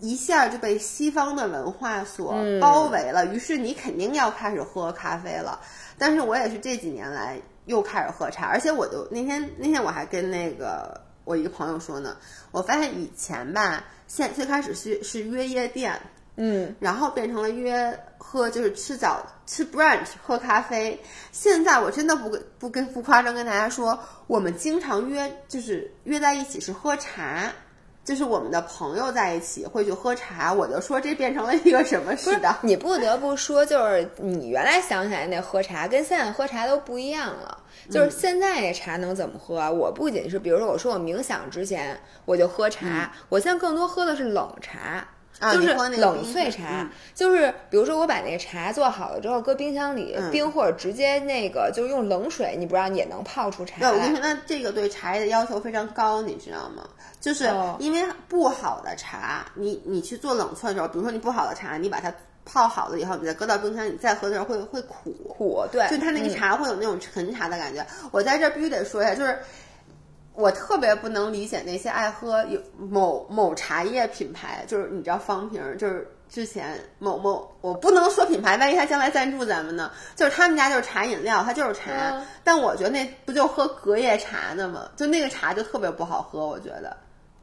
[0.00, 5.58] 一下就被西方的文化所嗯包围了，于是你肯定要开始喝咖啡了。
[5.96, 12.16] 但是我也是这几年来又开始喝茶，而且我就那天那天我还跟那个我一个朋友说呢，
[12.50, 15.98] 我发现以前吧，现最开始是是约夜店，
[16.36, 20.98] 嗯，然后变成了约喝，就是吃早吃 brunch 喝咖啡。
[21.30, 27.52] 现在我真的不跟不跟不夸张跟大家说，我们经常约就是约在一起是喝茶，
[28.02, 30.50] 就是我们的朋友在一起会去喝茶。
[30.50, 32.56] 我就说这变成了一个什么似的。
[32.62, 37.58] 你不得不说，就是你原来想起来那喝茶，跟现在喝茶都不一样了。
[37.90, 39.70] 就是现在这茶能怎么喝啊？
[39.70, 45.06] 我不仅是，比如说我说我冥想之前我就喝茶，我现在更多喝的是冷茶。
[45.42, 54.16] 啊就是冷萃茶，嗯就是比如说我把那个茶做好了之后搁冰箱里、嗯冰，或者直接那个就是用冷水，你不让也能泡出茶对，我跟你。
[54.16, 56.88] 说，那这个对茶叶的要求非常高，你知道吗？
[57.20, 62.12] 就是哦因为不好的茶，你你去做冷萃的时候，比如说你不好的茶，你把它
[62.44, 65.12] 泡好了以后，你再搁到冰箱里，你再喝的时候会会苦。
[65.28, 67.84] 苦对，就它那个嗯茶会有那种陈茶的感觉。
[68.10, 69.38] 我在这儿必须得说一下，就是
[70.34, 79.90] 我特别不能理解那些爱喝有某某茶叶品牌，就是你知道方瓶儿，就是之前某某我不能说品牌，万一他将来赞助咱们呢？
[80.16, 84.88] 就是他们家就是茶饮料，它就是茶，嗯但我觉得那不就喝隔夜茶的吗？
[84.96, 86.96] 就那个茶就特别不好喝，我觉得。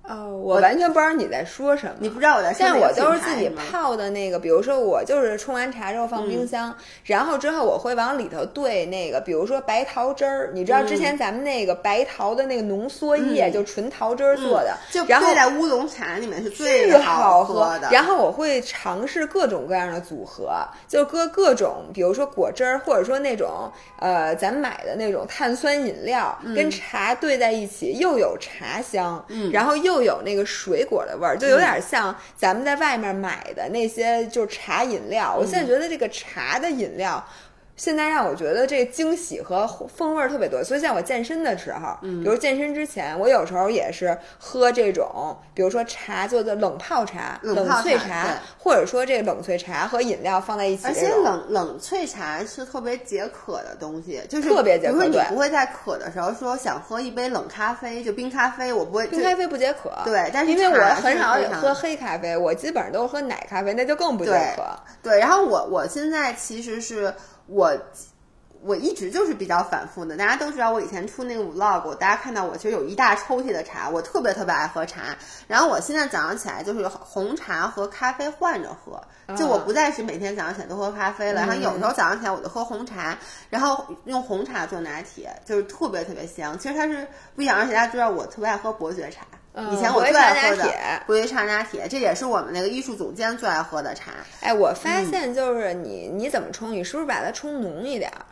[0.10, 1.94] 哦，我完全不知道你在说什么。
[2.00, 10.50] 你不知道我在说但哪个我都是自己泡的那个，比如说我就是冲完茶之后放嗯冰箱，然后之后我会往里头兑那个，比如说白桃汁儿。
[10.52, 17.90] 你知道之前咱们那个白桃的那个浓缩液，嗯就纯桃汁儿做的，就然后兑在乌龙茶里面是最好喝的。
[17.92, 20.52] 然后我会尝试各种各样的组合，
[20.88, 35.36] 就搁各种，比如说果汁儿，或者说那种呃咱买的那种碳酸饮料，嗯跟茶兑在一起，又有茶香，然后又有那个水果的味儿，就有点像咱们在外面买的那些就是茶饮料。
[35.38, 37.24] 我现在觉得这个茶的饮料。
[37.80, 59.08] 现在让我觉得这惊喜和风味儿特别多，所以像我健身的时候，嗯比如健身之前，我有时候也是喝这种，比如说茶做的冷泡茶、冷泡萃茶或者说这个冷萃茶和饮料放在一起而且，冷冷萃茶是特别解渴的东西，就是特别解渴比如说你不会在渴的时候说想喝一杯冷咖啡，就冰咖啡，我不会。
[59.08, 64.64] 冰咖啡不解渴，对但是因为我很少喝黑咖啡，我基本上都是喝奶咖啡，那就更不解对渴。
[65.02, 67.14] 对，然后我我现在其实是
[67.50, 67.78] 我。
[68.62, 75.16] 我一直就是比较反复的，大家都知道我以前出那个 vlog，我大家看到我其实有一大抽屉的茶，我特别特别爱喝茶。
[75.48, 79.02] 然后我现在早上起来就是红茶和咖啡换着喝，
[79.38, 81.40] 就我不再是每天早上起来都喝咖啡了。
[81.40, 83.18] 然后有时候早上起来我就喝红茶，
[83.50, 86.60] 然后用红茶做拿铁，就是特别特别香。
[86.60, 89.39] 其实它是不一样，而且大家知道我特别爱喝伯爵茶，嗯
[89.72, 94.12] 以前我最爱喝的茶拿铁伯爵茶拿铁，这也是我们那个艺术总监最爱喝的茶。
[94.42, 98.26] 哎，我发嗯现就是你你怎么冲，你是不是把它冲浓一点儿？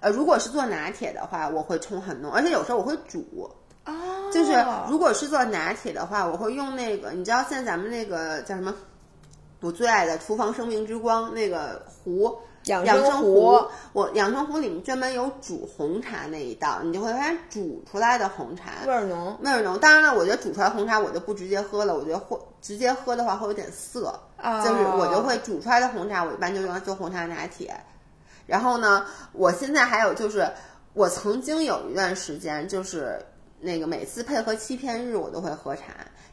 [0.00, 3.50] 呃，如果是做拿铁的话，我会冲很浓，而且有时候我会煮。
[3.84, 4.52] 哦，就是
[4.88, 8.74] 如果是做拿铁的话，我会用那个，你知道现在咱们那个叫什么？
[9.60, 12.38] 我最爱的厨房生命之光那个壶。
[12.68, 13.60] 养养生壶
[13.92, 19.36] 我养生壶里面专门有煮红茶那一道，你就会发现煮出来的红茶味儿浓。
[19.42, 19.78] 味儿浓。
[19.78, 27.74] 当然了，我觉得煮出来红茶我就不直接喝了，我觉得会直接喝的话会有点涩，哦就是我就会煮出来的红茶，我一般就用来做红茶拿铁。
[28.46, 30.48] 然后呢，我现在还有就是，
[30.92, 33.20] 我曾经有一段时间就是
[33.60, 35.82] 那个每次配合七片日我都会喝茶。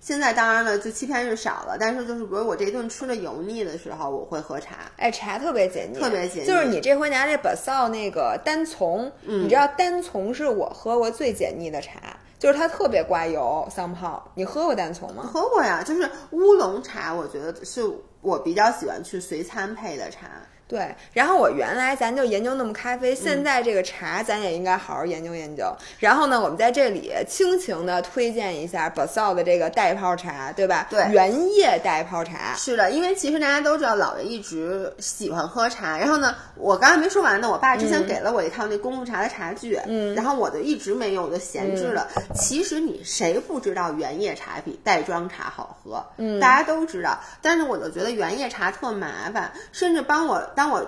[0.05, 4.75] 现在当然了，就七片日少了，但是就是比如我这顿吃的油腻的时候，我会喝茶。
[4.97, 14.31] 哎，茶特别解腻，特别解腻就是你这回拿这 Basal 那个单丛，嗯你知道单丛是我喝过最解腻的茶，就是它特别刮油桑泡。
[14.35, 15.23] 你喝过单丛吗？
[15.23, 17.81] 喝过呀，就是乌龙茶，我觉得是
[18.21, 20.27] 我比较喜欢去随餐配的茶。
[20.67, 25.71] 对，然后我原来咱就研究那么咖啡，嗯现在这个茶咱也应该好好研究研究。
[25.99, 30.87] 然后呢，我们在这里倾情的推荐一下 Basal 的这个袋泡茶，对吧？
[30.89, 32.55] 对原叶袋泡茶。
[32.55, 35.99] 是的，因为其实大家都知道，姥爷一直喜欢喝茶。
[35.99, 42.07] 然后呢，我刚才没说完呢，我爸之前给了我一套那功夫茶的茶具，嗯，然后我就一直没用，我就闲置了。
[42.33, 46.03] 其实你谁不知道原叶茶比袋装茶好喝？
[46.17, 47.19] 嗯，大家都知道。
[47.39, 50.85] 但是我就觉得原叶茶特麻烦，甚至帮我当我。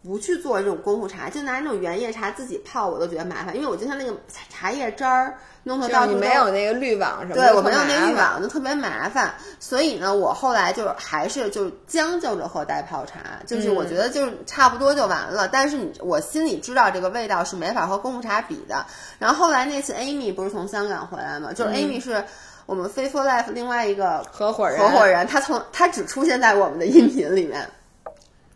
[0.00, 4.16] 不去做这种功夫茶，就拿那种原叶茶自己泡，我都觉得麻烦，因为我就像那个
[4.48, 9.34] 茶叶汁儿弄得到处都没有那个滤网什么的，对我没有特那滤网，就特别麻烦。
[9.58, 15.48] 所以呢，我后来就还是就将就着喝袋泡茶，就是我觉得就是差不多就完了。
[15.48, 18.86] 但是你我心里知道这个味道是没法和功夫茶比的。
[19.18, 21.52] 然后后来那次 Amy 不是从香港回来嘛？
[21.52, 22.24] 就是 Amy 是
[22.66, 27.68] 我们 Faithful Life 另外一个合伙人，合伙人，他从他只出现在我们的音频里面。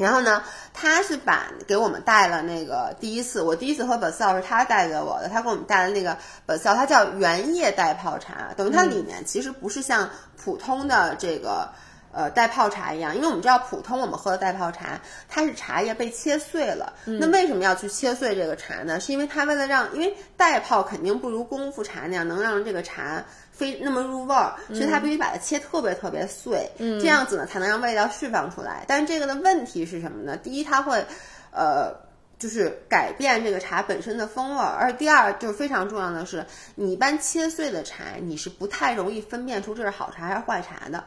[0.02, 0.42] 然后呢，
[0.74, 11.70] 他是把给我们带了那个第一次，我第一次喝 Basal 是他带给我的，他给我们带的那个 Basal，它叫原叶袋泡茶，等于它里面其实不是像普通的这个。
[12.14, 15.00] 呃，袋泡茶一样，因为我们知道普通我们喝的袋泡茶，
[15.30, 16.92] 它是茶叶被切碎了。
[17.06, 19.00] 那为什么要去切碎这个茶呢？
[19.00, 28.84] 是因为它为了让，因为袋泡肯定不如功夫茶那样能让这个茶非那么入味儿，所以它必须把它切特别特别碎，这样子呢才能让味道释放出来。
[28.88, 30.36] 但是这个的问题是什么呢？
[30.36, 31.04] 第一，它会，
[31.52, 32.10] 呃。
[32.38, 36.44] 就是改变这个茶本身的风味儿，而第二就是非常重要的是，
[36.74, 41.04] 你一般切碎的茶，你是不太容易分辨出这是好茶还是坏茶的。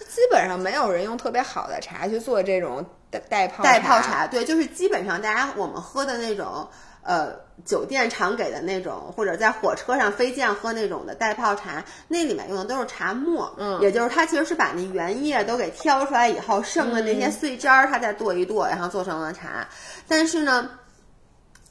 [0.00, 2.84] 基本上没有人用特别好的茶去做这种
[3.28, 3.62] 代泡
[4.00, 6.68] 茶，对，就是基本上大家我们喝的那种，
[7.04, 7.34] 呃，
[7.64, 19.66] 酒店常给的那种，或者在火车上飞机上喝那种的袋泡茶，那里面用的都是茶末，嗯也就是它其实是把那原叶都给挑出来以后，剩的那些碎渣儿，它再剁一剁，然后做成了茶。
[20.06, 20.70] 但是呢，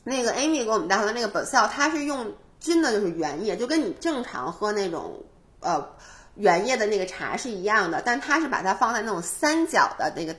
[0.03, 5.23] 那个 Amy 给我们带回来那个 Basil，它是用真的就是原叶，就跟你正常喝那种
[5.61, 5.88] 呃
[6.36, 10.36] 原叶的那个茶是一样的，但它是把它放在那种三角的那个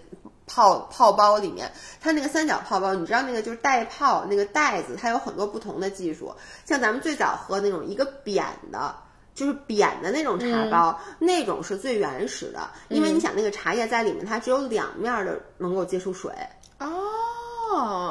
[0.52, 1.72] 泡泡包里面。
[2.00, 6.34] 它那个三角泡包，你知道那个就是袋泡那个袋子，它有很多不同的技术。
[6.66, 8.94] 像咱们最早喝那种一个扁的。
[9.34, 16.30] 就是扁的那种茶包，那种是最原始的，因为你想那个茶叶在里面，它只有两面的能够接触水，
[16.78, 16.86] 哦，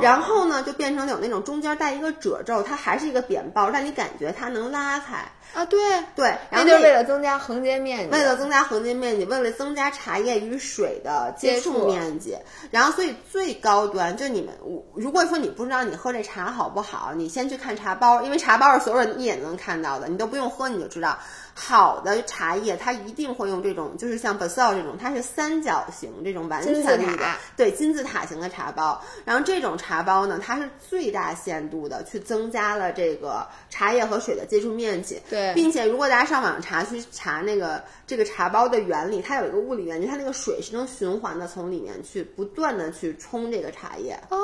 [0.02, 5.18] 然后呢，就变成有那种中间带一个褶皱，它还是一个扁包，但你感觉它能拉开。
[5.54, 5.80] 啊，对，
[6.16, 12.38] 对，然后那就是为了增加横截面积，为了增加横截面积，为了增加茶叶与水的接触面积，
[12.72, 21.20] 然后所以最高端就你们，我如果说你不知道你喝这茶好不好，你先去看茶包，因为茶包是所有人一眼就能看到的，你都不用喝你就知道。
[21.54, 27.26] 好的茶叶，它一定会用这种，就是像 Basil 这种，它是三角形这种完全立的，
[27.56, 29.02] 对金字塔型的茶包。
[29.26, 35.22] 然后这种茶包呢，它是最大限度的去增加了这个茶叶和水的接触面积。
[35.30, 44.18] 对并且如果大家上网查去查那个这个茶包的原理，它有一个物理原理，它那个水是能循环的从里面去不断的去冲这个茶叶。
[44.30, 44.38] 哦，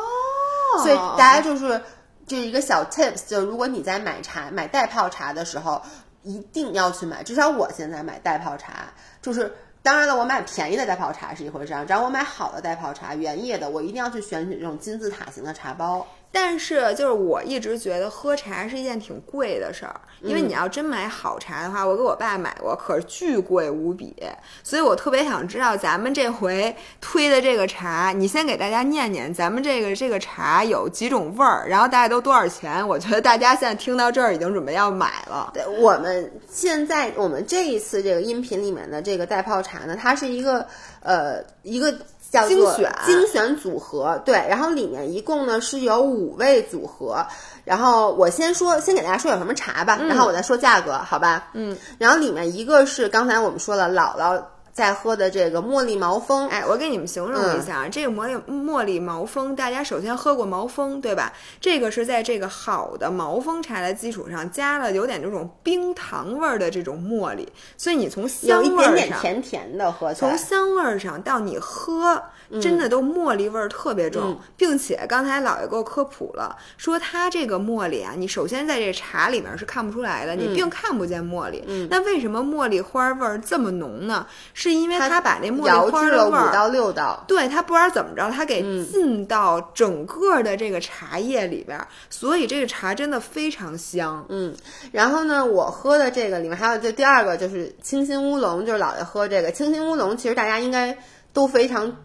[0.83, 1.81] 所以大家就是
[2.27, 5.81] 这一个小 tips，就如果你在买茶买袋泡茶的时候，
[6.27, 7.23] 一定要去买。
[7.23, 9.51] 至少我现在买袋泡茶，就是
[9.81, 16.05] 当然了，我买便宜的袋泡茶是一回事儿，只要我买好的袋泡茶，原液的，我一定要去选取这种金字塔型的茶包。
[16.31, 24.15] 但是就是我一直觉得喝茶是一件挺贵的事儿，因为你要真买好茶的话，我给我爸买过，可是巨贵无比，
[24.63, 32.85] 所以我特别想知道咱们这回推的这个茶，你先给大家念念咱们这个这个茶有几种味儿，然后大概都多少钱？
[32.87, 35.49] 我觉得大家现在听到这儿已经准备要买了。
[35.53, 40.67] 对，我们现在我们这一次这个音频里面的这个袋泡茶呢，它是一个
[41.01, 41.93] 呃一个
[42.29, 47.25] 叫做精选精选组合，对，然后里面一共呢是有五位组合。
[47.63, 51.49] 然后我先说，先给大家说有什么茶吧，然后我再说价格，好吧？
[51.53, 54.41] 嗯，然后里面一个是刚才我们说了，姥姥
[54.77, 61.33] 在喝的这个茉莉毛峰，哎，我给你们形容一下，啊，这个茉莉茉莉毛峰，大家首先喝过毛峰对吧？
[61.59, 72.21] 这个是在这个好的毛峰茶的基础上加了有点这种冰糖味儿的这种茉莉，所以你从香有一味儿上，点点甜甜的，喝起来从香味儿上到你喝，
[72.61, 81.63] 真的都茉莉味儿特别重，嗯并且刚才姥爷给我科普了，说它这个茉莉啊，你首先在这茶里面是看不出来的，嗯你并看不见茉莉。
[81.89, 84.25] 那为什么茉莉花味儿这么浓呢？
[84.53, 86.49] 是因为它把那茉莉花的味儿。
[86.49, 87.23] 五到六道。
[87.27, 94.25] 对它不知道怎么着，它给嗯进到整个的这个茶叶里边儿，所以这个茶真的非常香。
[94.29, 94.55] 嗯，
[94.91, 100.97] 然后呢，我喝的这个里面还有这第二个就是清新乌龙，就是姥爷喝这个清新乌龙，其实大家应该
[101.33, 101.95] 都非常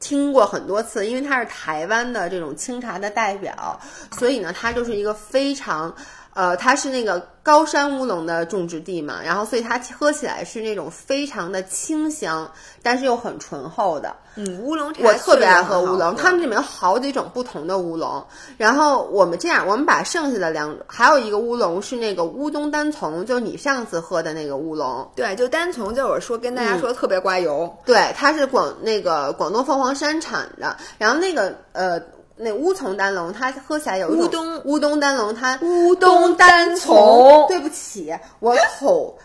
[0.00, 3.80] 听过很多次，因为它是台湾的这种清茶的代表，
[4.18, 5.94] 所以呢，它就是一个非常。
[6.36, 14.14] 呃，它是那个高山乌龙的种植地嘛，然后所以它喝起来是那种非常的清香，但是又很醇厚的。
[14.34, 18.22] 嗯，乌龙茶我特别爱喝乌龙，他们这里面有好几种不同的乌龙。
[18.58, 25.10] 然后我们这样，我们把剩下的两，还有一个乌龙是那个乌冬单丛，就是你上次喝的那个乌龙。
[25.16, 30.76] 对，就单丛就是我说跟大嗯家说特别刮油，对，它是广那个广东凤凰山产的。
[30.98, 31.98] 然后那个呃，
[32.36, 37.46] 那乌丛丹龙，它喝起来有一种乌冬乌冬丹龙，它乌冬单丛。
[37.48, 39.18] 对不起，我口。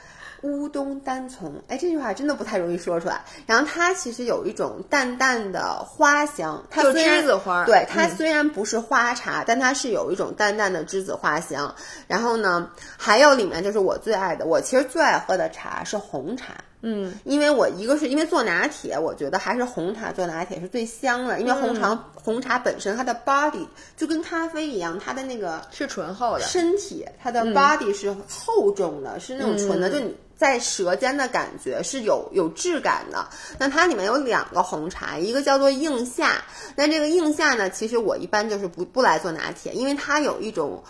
[0.43, 3.21] 乌冬单丛，哎，这句话真的不太容易说出来。
[3.45, 11.75] 然后它其实有一种淡淡的花香，它就虽然栀子花对它嗯虽然不是花茶，但它是有一种淡淡的栀子花香。
[12.07, 16.55] 然后呢，还有里面就是我最爱的，我其实最爱喝的茶是红茶。
[16.83, 26.45] 嗯，因为我一个是因为做拿铁，我觉得还是红茶做拿铁是最香的，因为红茶、红茶本身它的 body 就跟咖啡一样，它的那个是醇厚的。
[26.45, 33.27] 身体它的 body 是厚重的，是那种纯的，就你在舌尖的感觉是有有质感的。
[33.59, 36.43] 那它里面有两个红茶，一个叫做硬夏，
[36.75, 40.83] 那这个硬夏呢，其实我一般就是不不来做拿铁，因为它有一种。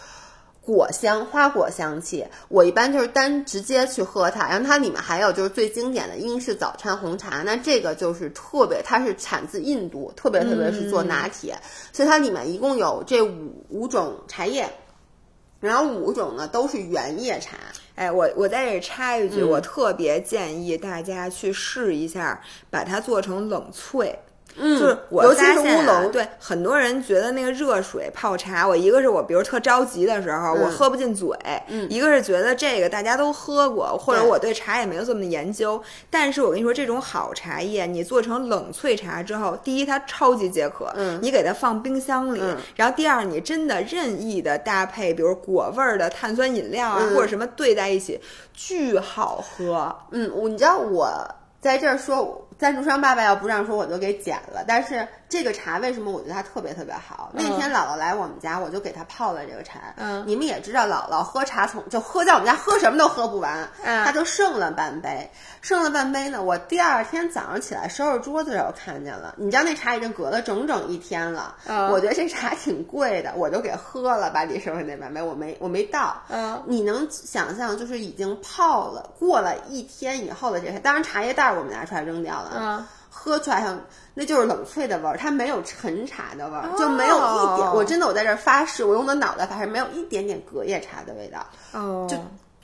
[0.64, 11.58] 果香、花果香气，我一般就是单直接去喝它，然后它里面还有就是最经典的英式早餐红茶，那这个就是特别，它是产自印度，特别特别是做拿铁，
[11.92, 14.70] 所以它里面一共有这五五种茶叶，
[15.60, 17.58] 然后五种呢都是原叶茶，
[17.96, 19.50] 哎，我我在这里插一句，嗯。
[19.50, 22.40] 我特别建议大家去试一下，
[22.70, 24.16] 把它做成冷萃。
[24.58, 26.28] 嗯就是我尤其是乌龙，对。
[26.40, 30.72] 很多人觉得那个热水泡茶，我一个是我比如特着急的时候，我嗯。
[30.72, 31.30] 喝不进嘴；
[31.68, 31.88] 嗯。
[31.90, 35.82] 一个是觉得这个大家都喝过，或者我对茶也没有这么研究。
[36.10, 41.20] 但是我跟你说，这种好茶叶，你做成冷萃茶之后，第一它超级解渴，嗯。
[41.22, 42.58] 你给它放冰箱里，嗯。
[42.76, 47.16] 然后第二你真的任意的搭配，比如果味儿的碳酸饮料啊，嗯。
[47.16, 48.20] 或者什么兑在一起，
[48.54, 49.96] 巨好喝。
[50.12, 51.10] 嗯，我你知道我
[51.62, 57.32] 在这儿说赞助商爸爸要不让说我就给剪了，但是这个茶为什么我觉得它特别特别好？
[57.34, 59.80] 那天姥姥来我们家，我就给她泡了这个茶。
[59.96, 66.44] 嗯你们也知道姥姥喝茶从就喝在我们家喝什么都喝不完，嗯她就剩了半杯，剩了半杯呢。
[66.44, 71.56] 我第二天早上起来收拾桌子的时候看见了，你知道那茶已经隔了整整一天了。
[71.66, 76.22] 嗯我觉得这茶挺贵的，我就给喝了，把你剩下那半杯我没我没倒。
[76.28, 83.78] 嗯你能想象，就是已经泡了过了一天以后的这些，当然茶叶袋儿我们拿出来扔掉了，嗯喝出来像
[84.14, 87.68] 那就是冷萃的味儿，它没有陈茶的味儿，就没有一点。
[87.68, 92.18] 哦我真的我在这儿发誓，我用我的脑袋发誓，没有一点点隔夜茶的味道，哦，就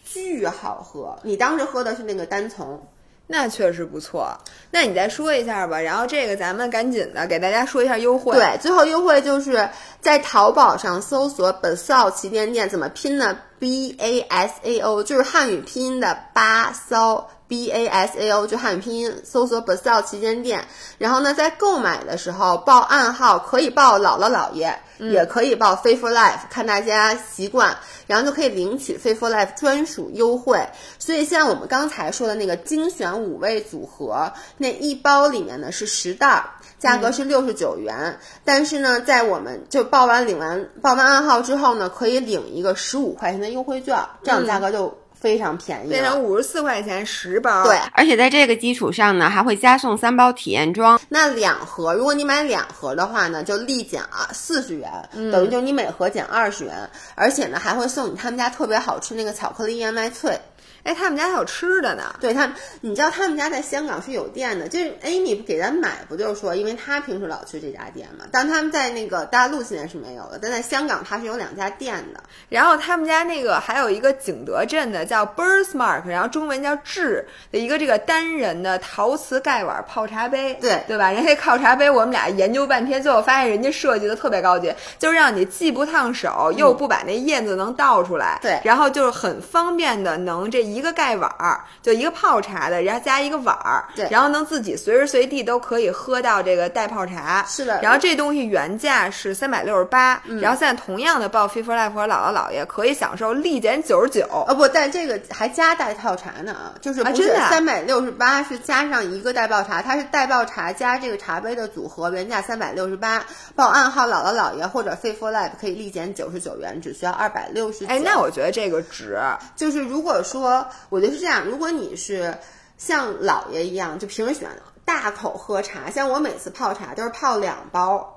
[0.03, 1.19] 巨好喝。
[1.21, 2.81] 你当时喝的是那个单丛，
[3.27, 4.37] 那确实不错。
[4.71, 9.69] 那你再说一下吧，然后这个咱们赶紧的给大家说一下优惠。，对，最后优惠就是
[9.99, 17.29] 在淘宝上搜索 “basao 旗舰店”，怎么拼呢？B A S A O 就是汉语拼音的巴骚。
[17.47, 20.65] B A S A O 就汉语拼音，搜索 “basao 旗舰店”，
[20.97, 27.75] 然后呢，在购买的时候报暗号，可以报姥姥姥爷，也可以报 “Faith for Life”，看大家习惯，
[28.05, 30.67] 然后就可以领取 “Faith for Life” 专属优惠。
[30.99, 38.19] 所以像我们刚才说的那个精选五味组合，那一包里面呢是十袋儿，价格是六十九元。
[38.43, 45.89] 但是呢，在我们就报完领完报完暗号之后呢，可以领一个十五块钱的优惠券，这样价格就非常便宜了。
[45.89, 47.63] 变成五十四块钱十包。
[47.63, 50.99] 对，而且在这个基础上呢，还会加送三包体验装。
[51.09, 54.89] 那两盒，如果你买两盒的话呢，就立减啊四十元，
[55.32, 60.39] 等于就是你每盒减二十元，而且呢还会送你他们家特别好吃那个巧克力燕麦脆。
[60.88, 62.15] 哎，他们家还有吃的呢。
[62.21, 68.23] 对他们，你知道他们家在香港是有店的，就是 Amy 给咱买，不就是说，因为他平时老去这家店嘛。
[68.31, 72.23] 但他们在那个大陆现在是没有的，但在香港它是有两家店的。
[72.47, 81.11] 然后他们家那个还有一个景德镇的叫 Birthmark，然后中文叫智的一个这个单人的陶瓷盖碗泡茶杯，对对吧？
[81.11, 104.25] 人家泡茶杯我们俩研究半天，最后发现人家设计的特别高级，就是让你既不烫手，又不把那叶子能倒出来，对然后就是很方便的能这一个盖碗儿，就一个泡茶的，然后加一个碗儿，对然后能自己随时随地都可以喝到这个袋泡茶，是的然后这东西原价是三百六十八，然后现在同样的报 Fit for Life 和姥姥姥爷可以享受立减九十九。
[104.30, 113.23] 哦不，但这个还加带泡茶呢啊，就是不是真的啊三百六十八是加上一个袋泡茶，它是带泡茶加这个茶杯的组合，原价三百六十八，
[113.55, 117.88] 报暗号姥姥姥爷或者 Fit for Life 可以立减九十九元，只需要二百六十九。
[117.88, 119.17] 哎，那我觉得这个值。
[119.55, 122.38] 就是如果说，我觉得是这样，如果你是
[122.78, 124.53] 像姥爷一样，就平时喜欢
[124.86, 128.13] 大口喝茶，像我每次泡茶都是泡两包。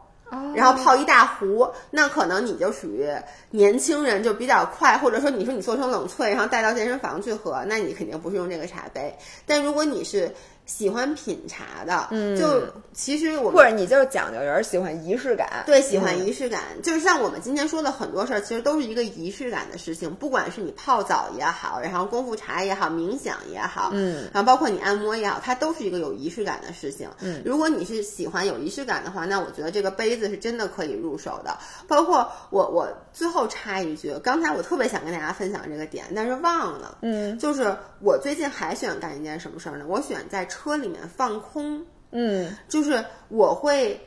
[0.54, 3.04] 然后泡一大壶，那可能你就属于
[3.50, 9.18] 年轻人，就比较快，或者说你说你做成冷萃，然后带到健身房去喝，那你肯定不是用这个茶杯。
[9.44, 10.32] 但如果你是
[10.70, 12.62] 喜欢品茶的，嗯，就
[12.92, 20.14] 其实我们或者你就是讲究人喜欢仪式感，对，喜欢嗯仪式感，就是像我们今天说的很多事儿，其实都是一个仪式感的事情。
[20.14, 27.08] 不管是你泡澡也好，然后功夫茶也好，冥想也好，嗯，然后包括你按摩也好，它都是一个有仪式感的事情。
[27.18, 31.58] 嗯，如果你是喜欢有仪式感的话，那我觉得这个杯子是真的可以入手的。
[31.88, 39.84] 包括我，我最后插一句，刚才我特别想跟大家分享这个点，但是忘了，嗯，就是我最近还喜欢干一件什么事儿呢？
[39.88, 41.84] 我喜欢在车里面放空。
[42.10, 44.00] 嗯，就是我会，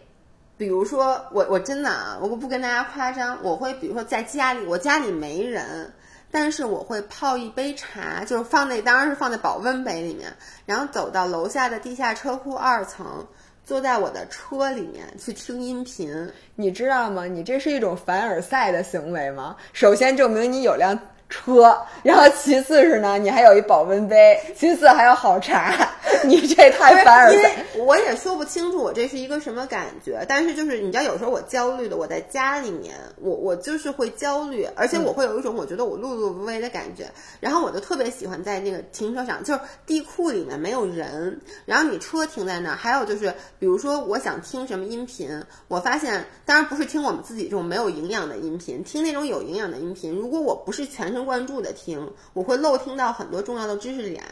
[0.57, 5.91] 比如说我我真的啊，我不跟大家夸张，我会比如说在家里，我家里没人，
[6.29, 10.31] 但是我会泡一杯茶，就是放那当然是放在保温杯里面，
[10.65, 13.25] 然后走到楼下的地下车库二层。
[13.65, 17.23] 坐在我的车里面去听音频，你知道吗？
[17.23, 19.55] 你这是一种凡尔赛的行为吗？
[19.71, 20.99] 首先证明你有辆
[21.33, 25.89] 车，然后其次是呢，你还有一保温杯，其次还有好茶，
[26.23, 27.51] 你这太凡尔 因为。
[27.79, 54.23] 我也说不清楚我这是一个什么感觉，但是就是你知道，有时候我焦虑的，我在家里面，我我就是会焦虑，而且我会有一种我觉得我碌碌无为的感觉，然后我就特别喜欢在那个停车场，就是地库里面没有人，然后你车停在那儿，还有就是比如说我想听什么音频，我发现当然不是听我们自己这种没有营养的音频，听那种有营养的音频，如果我不是全程关注的听，我会漏听到很多重要的知识点，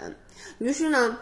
[0.60, 1.18] 于是呢。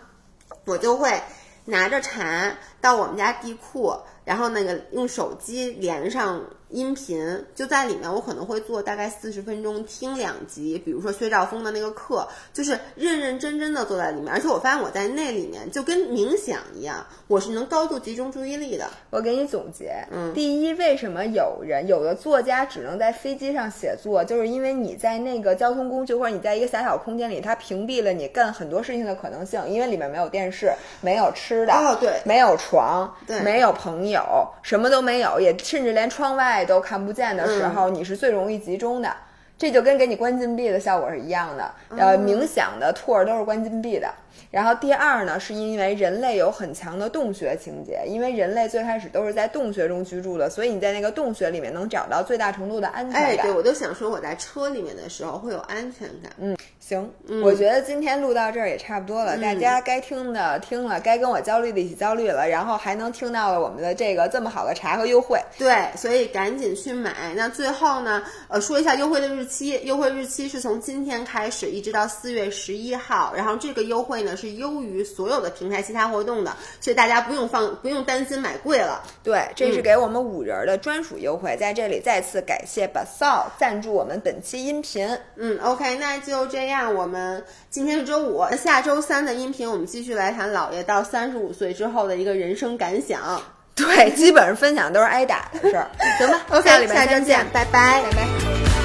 [0.66, 1.22] 我就会
[1.66, 2.52] 拿着茶
[2.82, 18.88] 到我们家地库，然后那个用手机连上音频，就在里面，我可能会做大概四十分钟，听两集，比如说薛兆丰的那个课，就是认认真真的坐在里面，而且我发现我在那里面就跟冥想一样，我是能高度集中注意力的。
[19.10, 30.72] 我给你总结，嗯，第一，为什么有人有的作家只能在飞机上写作，就是因为你在那个交通工具或者你在一个狭小空间里，它屏蔽了你干很多事情的可能性，因为里面没有电视，
[31.02, 32.22] 没有吃的，哦对。
[32.26, 33.40] 没有床，对。
[33.42, 34.22] 没有朋友，
[34.62, 39.16] 什么都没有，也甚至连窗外都看不见的时候，你是最容易集中的。
[39.58, 44.10] 这就跟给你关禁闭的效果是一样的，呃，冥想的 tour 都是关禁闭的。
[44.50, 53.48] 然后第二呢，是因为人类有很强的洞穴情节，因为人类最开始都是在洞穴中居住的，所以你在那个洞穴里面能找到最大程度的安全哎，感。
[53.48, 56.32] 对，我就想说我在车里面的时候会有安全感。
[56.38, 56.56] 嗯，
[56.90, 65.40] 行，嗯我觉得今天录到这儿也差不多了，大家该听的听了，该跟我焦虑的一起焦虑了，然后还能听到了我们的这个这么好的茶和优惠。
[65.56, 67.14] 对，所以赶紧去买。
[67.36, 79.04] 那最后呢，呃，说一下优惠的日期，优惠日期是从今天开始一直到四月十一号，然后这个优惠呢是优于所有的平台其他活动的，所以大家不用放不用担心买贵了。
[79.24, 85.08] 对，这是给我们五人儿的专属优惠，在这里再次感谢 Basal 赞助我们本期音频。
[85.36, 93.42] 嗯，OK，那就这样，我们今天是周五，下周三的音频我们继续来谈姥爷到三十五岁之后的一个人生感想。
[93.74, 95.90] 对，基本上分享都是挨打的事儿。
[96.18, 98.79] 行吧 OK，下下周见，拜拜拜拜。